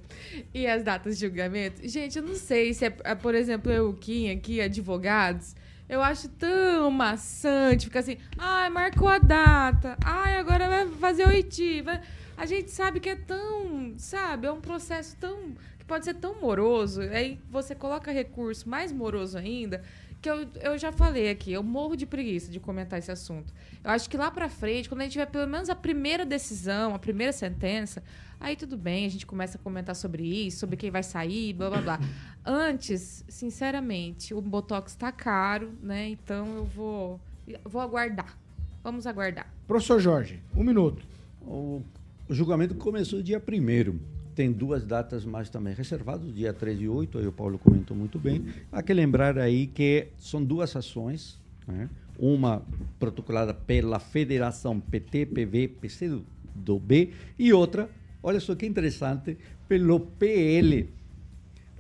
[0.53, 4.31] e as datas de julgamento, gente, eu não sei se é, por exemplo, eu, Kim,
[4.31, 5.53] aqui, advogados
[5.89, 12.01] eu acho tão maçante ficar assim, ai, marcou a data, ai, agora vai fazer oitiva.
[12.35, 16.39] A gente sabe que é tão, sabe, é um processo tão que pode ser tão
[16.41, 19.81] moroso, aí você coloca recurso mais moroso ainda,
[20.21, 23.53] que eu, eu já falei aqui, eu morro de preguiça de comentar esse assunto.
[23.83, 26.93] Eu acho que lá pra frente, quando a gente tiver pelo menos a primeira decisão,
[26.93, 28.03] a primeira sentença,
[28.39, 31.69] aí tudo bem, a gente começa a comentar sobre isso, sobre quem vai sair, blá
[31.69, 31.99] blá blá.
[32.45, 36.09] Antes, sinceramente, o Botox tá caro, né?
[36.09, 37.19] Então eu vou,
[37.65, 38.37] vou aguardar.
[38.83, 39.51] Vamos aguardar.
[39.67, 41.05] Professor Jorge, um minuto.
[41.41, 41.81] O,
[42.29, 43.99] o julgamento começou dia 1
[44.33, 48.17] Tem duas datas mais também reservadas, dia 3 e 8, aí o Paulo comentou muito
[48.17, 48.45] bem.
[48.71, 51.89] Há que lembrar aí que são duas ações, né?
[52.17, 52.63] uma
[52.99, 56.19] protocolada pela Federação PT, PV, PC
[56.55, 57.89] do B, e outra,
[58.21, 59.37] olha só que interessante,
[59.67, 60.89] pelo PL.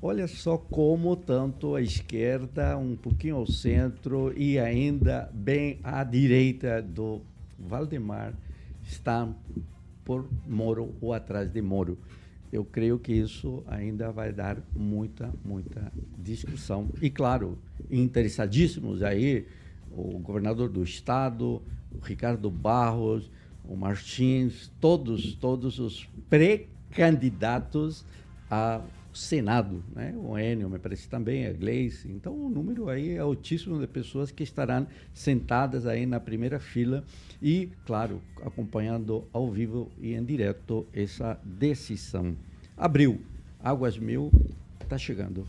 [0.01, 6.81] Olha só como tanto a esquerda, um pouquinho ao centro e ainda bem à direita
[6.81, 7.21] do
[7.57, 8.33] Valdemar
[8.83, 9.35] estão
[10.05, 11.97] por Moro ou atrás de Moro.
[12.51, 16.87] Eu creio que isso ainda vai dar muita, muita discussão.
[17.01, 17.57] E, claro,
[17.91, 19.45] interessadíssimos aí,
[19.91, 21.61] o governador do estado,
[22.01, 23.29] Ricardo Barros,
[23.67, 28.05] o Martins, todos, todos os pré-candidatos
[28.49, 28.81] a
[29.17, 30.13] Senado, né?
[30.15, 32.07] o Enio, me parece também, a Gleice.
[32.07, 37.03] Então, o número aí é altíssimo de pessoas que estarão sentadas aí na primeira fila
[37.41, 42.35] e, claro, acompanhando ao vivo e em direto essa decisão.
[42.77, 43.19] Abril,
[43.59, 44.31] Águas Mil
[44.79, 45.47] está chegando.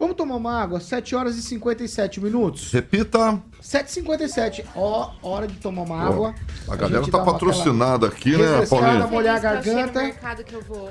[0.00, 0.80] Vamos tomar uma água?
[0.80, 2.72] 7 horas e 57 minutos.
[2.72, 3.38] Repita.
[3.62, 4.64] 7h57.
[4.74, 6.34] Ó, hora de tomar uma água.
[6.66, 9.08] A galera tá patrocinada aqui, né, Paulinho?
[9.08, 10.00] molhar a garganta.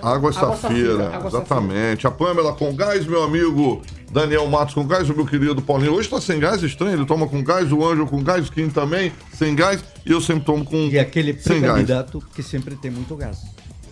[0.03, 2.05] Água Safira, água exatamente.
[2.05, 3.81] A Pamela com gás, meu amigo
[4.11, 5.93] Daniel Matos com gás, o meu querido Paulinho.
[5.95, 8.69] Hoje tá sem gás, estranho, ele toma com gás, o Anjo com gás, o Kim
[8.69, 11.73] também, sem gás, e eu sempre tomo com E aquele sem gás.
[11.73, 13.39] pré-candidato que sempre tem muito gás.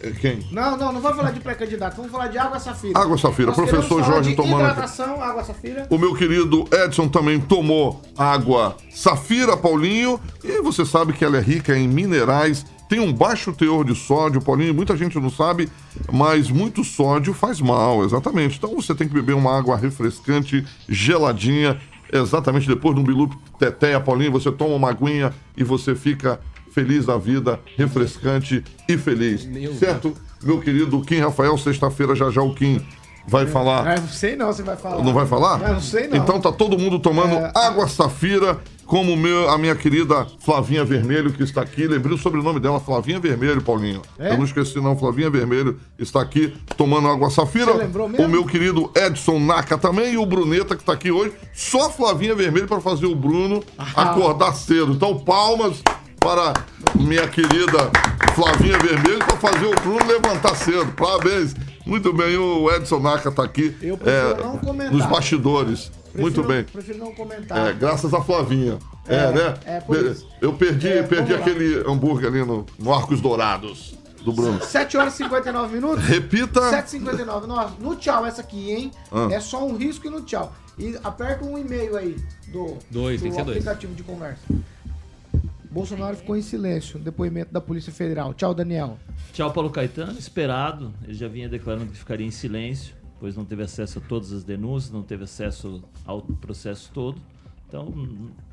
[0.02, 0.40] É, Quem?
[0.52, 3.00] Não, não, não vamos falar de pré-candidato, vamos falar de água safira.
[3.00, 5.88] Água Safira, Nós professor Jorge de tomando- Hidratação, água safira.
[5.90, 10.20] O meu querido Edson também tomou água Safira, Paulinho.
[10.44, 14.42] E você sabe que ela é rica em minerais, tem um baixo teor de sódio,
[14.42, 14.74] Paulinho.
[14.74, 15.70] Muita gente não sabe,
[16.12, 18.58] mas muito sódio faz mal, exatamente.
[18.58, 21.80] Então você tem que beber uma água refrescante, geladinha.
[22.12, 23.30] Exatamente depois de um bilu
[23.60, 26.40] teteia, Paulinho, você toma uma aguinha e você fica
[26.72, 29.48] feliz da vida, refrescante e feliz.
[29.78, 30.14] certo?
[30.44, 32.80] Meu querido Kim Rafael, sexta-feira já já o Kim
[33.28, 33.88] vai falar.
[33.98, 35.04] É, não sei não, você vai falar.
[35.04, 35.62] Não vai falar?
[35.62, 36.18] É, não sei não.
[36.18, 37.52] Então tá todo mundo tomando É.
[37.56, 41.86] água safira, como meu, a minha querida Flavinha Vermelho, que está aqui.
[41.88, 44.02] Lembrei o sobrenome dela, Flavinha Vermelho, Paulinho.
[44.18, 44.32] É?
[44.32, 47.74] Eu não esqueci não, Flavinha Vermelho está aqui tomando água safira.
[47.74, 48.26] Você lembrou mesmo?
[48.26, 51.34] O meu querido Edson Naka também e o Bruneta, que está aqui hoje.
[51.54, 54.04] Só Flavinha Vermelho para fazer o Bruno Ah.
[54.12, 54.94] acordar cedo.
[54.94, 55.82] Então, palmas
[56.28, 56.54] para
[56.96, 57.90] minha querida
[58.36, 60.92] Flavinha Vermelho para fazer o Bruno levantar cedo.
[60.92, 61.56] Parabéns.
[61.86, 64.92] Muito bem, o Edson Naka está aqui Eu prefiro é, não comentar.
[64.94, 65.90] nos bastidores.
[66.12, 66.64] Prefiro Muito bem.
[66.66, 67.70] Prefiro não comentar.
[67.70, 68.78] É, graças a Flavinha.
[69.08, 69.54] É, É, né?
[69.66, 70.28] é, por Be- isso.
[70.42, 71.40] Eu perdi, É, perdi lá.
[71.40, 74.62] aquele hambúrguer ali no, no Arcos Dourados do Bruno.
[74.62, 76.04] 7 horas e 59 minutos.
[76.04, 76.60] Repita.
[76.60, 77.46] 7h59.
[77.48, 78.92] Nossa, no tchau essa aqui, hein?
[79.10, 79.30] Ah.
[79.32, 80.54] É só um risco e no tchau.
[80.78, 82.18] E aperta um e-mail aí
[82.50, 83.58] do, Dois, do tem que ser dois.
[83.60, 84.42] aplicativo de conversa.
[85.78, 86.98] Bolsonaro ficou em silêncio.
[86.98, 88.34] Depoimento da Polícia Federal.
[88.34, 88.98] Tchau, Daniel.
[89.32, 90.18] Tchau, Paulo Caetano.
[90.18, 90.92] Esperado.
[91.04, 94.44] Ele já vinha declarando que ficaria em silêncio, pois não teve acesso a todas as
[94.44, 97.22] denúncias, não teve acesso ao processo todo.
[97.68, 97.94] Então,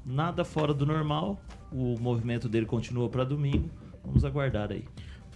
[0.04, 1.40] nada fora do normal.
[1.72, 3.70] O movimento dele continua para domingo.
[4.04, 4.84] Vamos aguardar aí.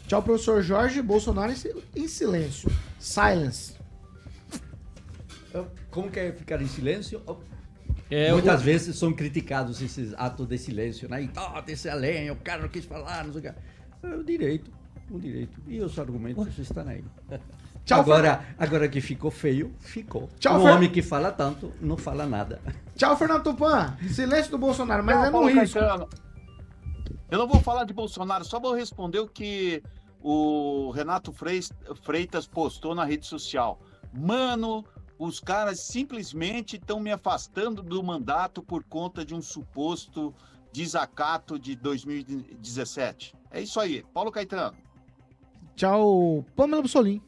[0.07, 1.01] Tchau, professor Jorge.
[1.01, 2.70] Bolsonaro em si- em silêncio.
[2.99, 3.72] Silence.
[5.91, 7.22] Como que é ficar em silêncio?
[8.11, 11.22] É, Muitas o- vezes são criticados esses atos de silêncio, né?
[11.24, 14.06] E tá, desse além, o cara não quis falar, não sei o que.
[14.06, 14.70] É o direito,
[15.11, 15.61] o direito.
[15.66, 17.04] E os argumentos estão aí.
[17.84, 20.28] Tchau, agora, agora que ficou feio, ficou.
[20.38, 22.61] Tchau, o Fer- homem que fala tanto, não fala nada.
[22.96, 23.96] Tchau, Fernando Tupan.
[24.11, 25.78] Silêncio do Bolsonaro, mas Não, é no Paulo risco.
[25.78, 26.09] Caetano,
[27.30, 29.82] Eu não vou falar de Bolsonaro, só vou responder o que
[30.20, 31.32] o Renato
[32.02, 33.80] Freitas postou na rede social.
[34.12, 34.84] Mano,
[35.18, 40.34] os caras simplesmente estão me afastando do mandato por conta de um suposto
[40.72, 43.34] desacato de 2017.
[43.50, 44.04] É isso aí.
[44.14, 44.76] Paulo Caetano.
[45.74, 47.20] Tchau, Pamela Bussolim.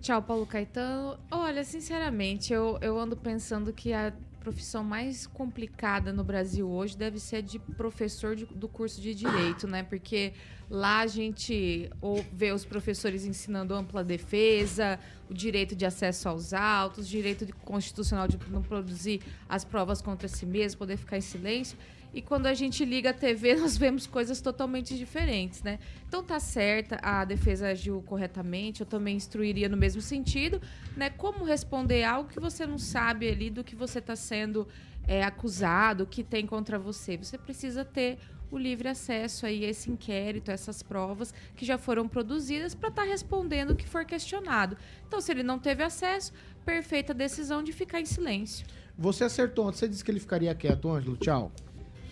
[0.00, 1.18] Tchau, Paulo Caetano.
[1.30, 7.18] Olha, sinceramente, eu, eu ando pensando que a profissão mais complicada no Brasil hoje deve
[7.18, 9.82] ser de professor de- do curso de Direito, né?
[9.82, 10.32] Porque
[10.70, 16.52] lá a gente ou vê os professores ensinando ampla defesa, o direito de acesso aos
[16.52, 21.76] autos, direito constitucional de não produzir as provas contra si mesmo, poder ficar em silêncio.
[22.12, 25.78] E quando a gente liga a TV, nós vemos coisas totalmente diferentes, né?
[26.06, 30.60] Então tá certa, a defesa agiu corretamente, eu também instruiria no mesmo sentido,
[30.96, 31.10] né?
[31.10, 34.66] Como responder algo que você não sabe ali do que você está sendo
[35.06, 37.16] é, acusado, que tem contra você.
[37.16, 38.18] Você precisa ter
[38.50, 42.88] o livre acesso aí a esse inquérito, a essas provas que já foram produzidas para
[42.88, 44.76] estar respondendo o que for questionado.
[45.06, 46.32] Então, se ele não teve acesso,
[46.64, 48.66] perfeita decisão de ficar em silêncio.
[48.96, 49.66] Você acertou.
[49.66, 51.16] Você disse que ele ficaria quieto, Ângelo.
[51.16, 51.52] Tchau.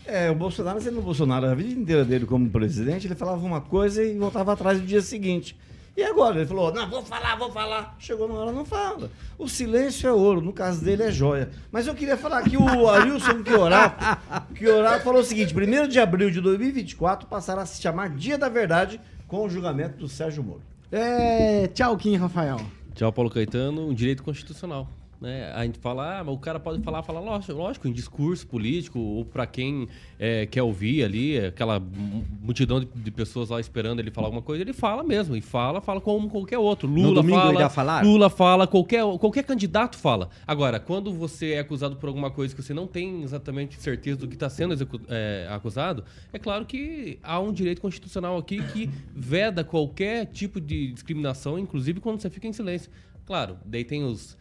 [0.06, 3.60] É, o Bolsonaro, sendo o Bolsonaro, a vida inteira dele como presidente, ele falava uma
[3.60, 5.56] coisa e voltava atrás no dia seguinte.
[5.96, 6.36] E agora?
[6.36, 7.96] Ele falou, não, vou falar, vou falar.
[7.98, 9.10] Chegou na hora, não fala.
[9.38, 11.50] O silêncio é ouro, no caso dele é joia.
[11.72, 14.04] Mas eu queria falar que o Arilson Chiorato,
[14.54, 18.48] Chiorato falou o seguinte, 1 de abril de 2024 passará a se chamar Dia da
[18.48, 20.60] Verdade com o julgamento do Sérgio Moro.
[20.92, 22.60] É, tchau, Kim Rafael.
[22.94, 24.88] Tchau, Paulo Caetano, um direito constitucional.
[25.20, 25.50] Né?
[25.54, 29.24] A gente fala, ah, mas o cara pode falar, falar, lógico, em discurso político, ou
[29.24, 29.88] para quem
[30.18, 34.42] é, quer ouvir ali, aquela mu- multidão de, de pessoas lá esperando ele falar alguma
[34.42, 36.86] coisa, ele fala mesmo, e fala, fala como qualquer outro.
[37.06, 37.52] Lula fala?
[38.06, 40.28] Lula fala, qualquer, qualquer candidato fala.
[40.46, 44.28] Agora, quando você é acusado por alguma coisa que você não tem exatamente certeza do
[44.28, 44.74] que está sendo
[45.08, 50.92] é, acusado, é claro que há um direito constitucional aqui que veda qualquer tipo de
[50.92, 52.90] discriminação, inclusive quando você fica em silêncio.
[53.24, 54.36] Claro, daí tem os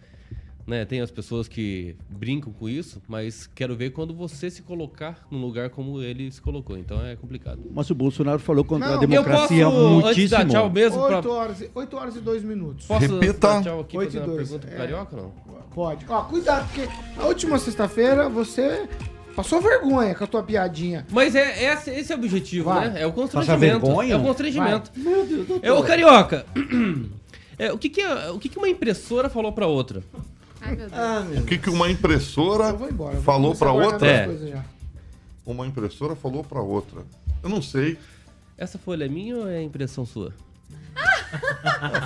[0.67, 5.25] né, tem as pessoas que brincam com isso, mas quero ver quando você se colocar
[5.29, 6.77] num lugar como ele se colocou.
[6.77, 7.59] Então é complicado.
[7.73, 10.27] Mas o Bolsonaro falou contra Não, a democracia eu posso, antes muitíssimo.
[10.27, 12.85] de dar tchau mesmo, pra- 8 horas, e- 8 horas e 2 minutos.
[12.87, 13.47] Posso Repita.
[13.47, 14.79] dar tchau aqui Oito fazer e uma dois, pergunta pro é.
[14.79, 15.31] Carioca, não?
[15.73, 16.05] Pode.
[16.09, 18.87] Ó, cuidado, porque na última sexta-feira você
[19.35, 21.05] passou vergonha com a tua piadinha.
[21.11, 22.89] Mas é, é esse é o objetivo, Vai.
[22.89, 23.01] né?
[23.01, 23.59] É o constrangimento.
[23.85, 24.13] vergonha?
[24.13, 24.91] É o constrangimento.
[24.95, 25.65] Meu Deus, doutor.
[25.67, 26.45] É o Carioca.
[27.57, 30.03] É, o que, que, é- o que, que uma impressora falou pra outra?
[30.65, 30.93] Ai, meu Deus.
[30.93, 33.17] Ah, meu O que, que uma impressora embora.
[33.17, 33.93] falou começar pra a guardar
[34.29, 34.49] outra?
[34.57, 34.61] É.
[35.45, 37.01] Uma impressora falou pra outra.
[37.43, 37.97] Eu não sei.
[38.57, 40.33] Essa folha é minha ou é impressão sua?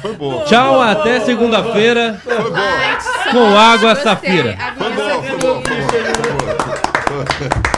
[0.01, 0.43] Foi boa.
[0.49, 2.51] Tchau, até segunda-feira Foi boa.
[3.31, 4.57] com água safira.
[4.77, 5.81] Foi boa, foi boa, foi
[7.15, 7.68] boa.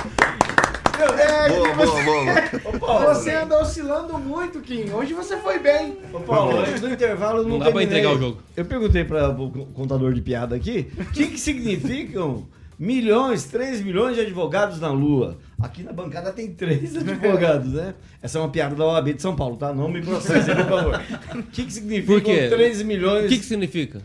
[1.85, 3.13] Boa, boa, boa.
[3.13, 4.89] Você anda oscilando muito, Kim.
[4.91, 5.97] Hoje você foi bem.
[6.13, 8.41] Ô, Paulo, antes do intervalo, eu não, Não dá pra entregar o jogo.
[8.55, 12.45] Eu perguntei para o contador de piada aqui o que, que significam
[12.77, 15.37] milhões, 3 milhões de advogados na Lua.
[15.61, 17.93] Aqui na bancada tem três advogados, né?
[18.21, 19.71] Essa é uma piada da OAB de São Paulo, tá?
[19.73, 21.01] Não me processem, por favor.
[21.35, 22.47] O que, que significa Por quê?
[22.49, 24.01] 3 milhões O que, que significa?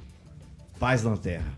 [0.79, 1.57] paz na Terra?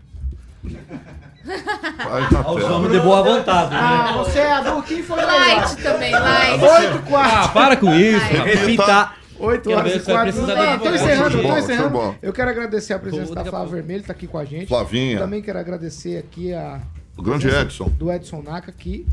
[2.45, 3.71] Aos homens de boa vontade.
[3.71, 3.79] né?
[3.81, 5.21] Ah, você é a do Kim foi.
[5.23, 6.61] Light também, light.
[6.61, 7.37] 8 quartos.
[7.45, 8.25] Ah, para com isso.
[8.25, 9.11] Repita.
[9.39, 10.95] 8 Quero horas ver e se vai 4 precisar Não, de tô advogado.
[10.95, 11.89] encerrando, tô bom, encerrando.
[11.91, 12.15] bom.
[12.21, 13.69] Eu quero agradecer a presença da Flávia.
[13.75, 14.67] Vermelho, tá aqui com a gente.
[14.67, 15.17] Flavinha.
[15.19, 16.81] Também quero agradecer aqui a
[17.17, 17.85] O grande Edson.
[17.85, 19.07] do Edson Naka, que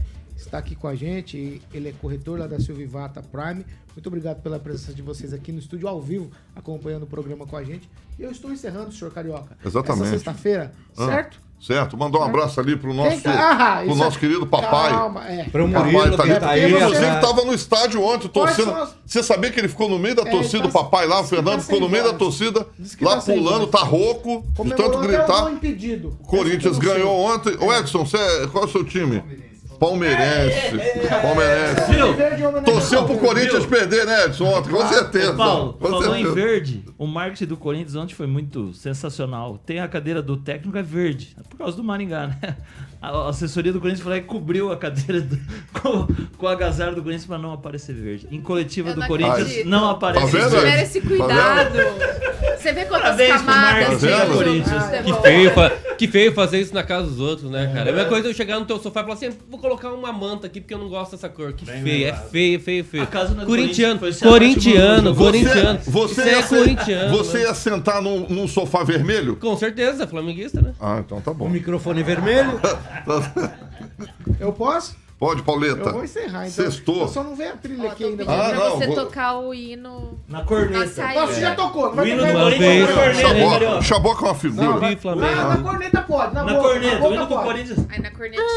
[0.47, 1.37] está aqui com a gente.
[1.37, 3.65] e Ele é corretor lá da Silvivata Prime.
[3.95, 7.57] Muito obrigado pela presença de vocês aqui no estúdio ao vivo, acompanhando o programa com
[7.57, 7.89] a gente.
[8.19, 9.57] E eu estou encerrando, senhor Carioca.
[9.65, 10.03] Exatamente.
[10.05, 11.47] Essa sexta-feira, Ah, certo?
[11.59, 11.97] Certo.
[11.97, 14.91] Mandar um abraço ali pro nosso, Ah, pro isso é- nosso querido papai.
[14.91, 15.45] Calma, é.
[15.45, 16.39] Para o Papai Murilo tá ali.
[16.39, 16.71] tá aí.
[16.71, 18.71] Inclusive, essa- tava no estádio ontem, torcendo.
[18.75, 21.07] as- Você sabia que ele ficou no meio da É, torcida, ele o tá- papai
[21.07, 22.67] lá, o Fernando tá ficou no meio da torcida,
[23.01, 25.51] lá tá pulando, tá rouco, de tanto o gritar.
[25.51, 26.11] impedido.
[26.27, 27.57] Corinthians ganhou ontem.
[27.59, 29.19] Ô Edson, você é- qual é o seu time?
[29.21, 29.56] Palmeirense.
[29.79, 30.77] Palmeirense.
[32.17, 33.51] Verde em homenagem Torceu ao pro Palmeiras.
[33.53, 34.71] Corinthians perder, né, Edson, ontem?
[34.71, 35.35] Com certeza.
[35.35, 36.35] Paulo, Com falou em certeza.
[36.35, 36.85] verde.
[36.99, 39.59] O marketing do Corinthians ontem foi muito sensacional.
[39.65, 42.57] Tem a cadeira do técnico é verde, é por causa do Maringá, né?
[43.01, 45.39] A assessoria do Corinthians falou que cobriu a cadeira do-
[45.81, 46.07] com,
[46.39, 48.27] com o agasalho do Corinthians para não aparecer verde.
[48.31, 49.69] Em coletiva Eu do não Corinthians acredito.
[49.69, 51.79] não aparece Tá tiver Tá esse cuidado.
[52.59, 54.83] Você vê quantas Parabéns pro camadas de do jogo Corinthians.
[54.85, 55.23] de Que futebol.
[55.23, 55.53] feio,
[55.99, 57.91] que feio fazer isso na casa dos outros, né, cara?
[57.91, 60.13] É a mesma coisa eu chegar no teu sofá e falar assim, vou colocar uma
[60.13, 61.53] manta aqui porque eu não gosto dessa cor.
[61.53, 63.03] Que feio, é feio, feio, feio.
[63.05, 65.79] A casa é Corintiano, corintiano, Você- corintiano.
[65.87, 67.17] Você, ia é ser- corintiano.
[67.17, 69.37] você ia sentar num, num sofá vermelho?
[69.37, 70.73] Com certeza, flamenguista, né?
[70.81, 71.49] Ah, então tá O bom.
[71.49, 72.61] microfone vermelho.
[74.41, 74.97] Eu posso?
[75.19, 75.81] Pode, Pauleta.
[75.89, 76.51] Eu vou encerrar, então.
[76.65, 77.01] Sextou.
[77.03, 78.23] Eu só não veio a trilha Ó, aqui ainda.
[78.25, 80.87] Ah, pra não, você vou- tocar o hino na na corneta.
[80.89, 81.21] saída.
[81.21, 84.29] Não, você já tocou, não O vai hino tocar do Corinthians na corneta, Chaboca, é
[84.29, 84.73] uma figura.
[84.75, 85.37] Tupi, Ah, Flamengo.
[85.49, 87.45] na corneta pode, na, Na boca, corneta, na o hino boca do pode.
[87.47, 87.87] Corinthians.
[87.91, 88.47] Aí na cornetinha.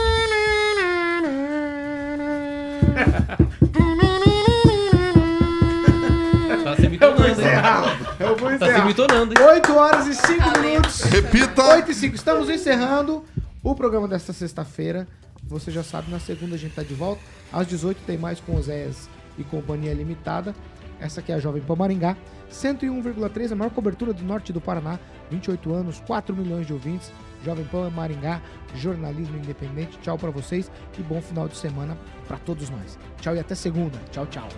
[6.64, 7.32] Tá vou mitonando, hein?
[7.32, 7.98] encerrar.
[8.20, 8.88] Eu vou Tá se encerrar.
[8.88, 9.48] hein?
[9.48, 11.02] 8 horas e 5 minutos.
[11.04, 11.64] Repita.
[11.64, 12.16] 8 e 5.
[12.16, 13.24] Estamos encerrando
[13.72, 15.08] o programa desta sexta-feira.
[15.44, 17.22] Você já sabe, na segunda a gente tá de volta.
[17.52, 20.54] Às 18 tem mais com Oséias e Companhia Limitada.
[21.00, 22.18] Essa aqui é a Jovem Pan Maringá.
[22.52, 25.00] 101,3, a maior cobertura do norte do Paraná.
[25.30, 27.12] 28 anos, 4 milhões de ouvintes.
[27.44, 28.42] Jovem Pan Maringá,
[28.76, 29.98] jornalismo independente.
[30.00, 31.98] Tchau pra vocês e bom final de semana
[32.28, 32.98] pra todos nós.
[33.22, 33.98] Tchau e até segunda.
[34.12, 34.50] Tchau, tchau.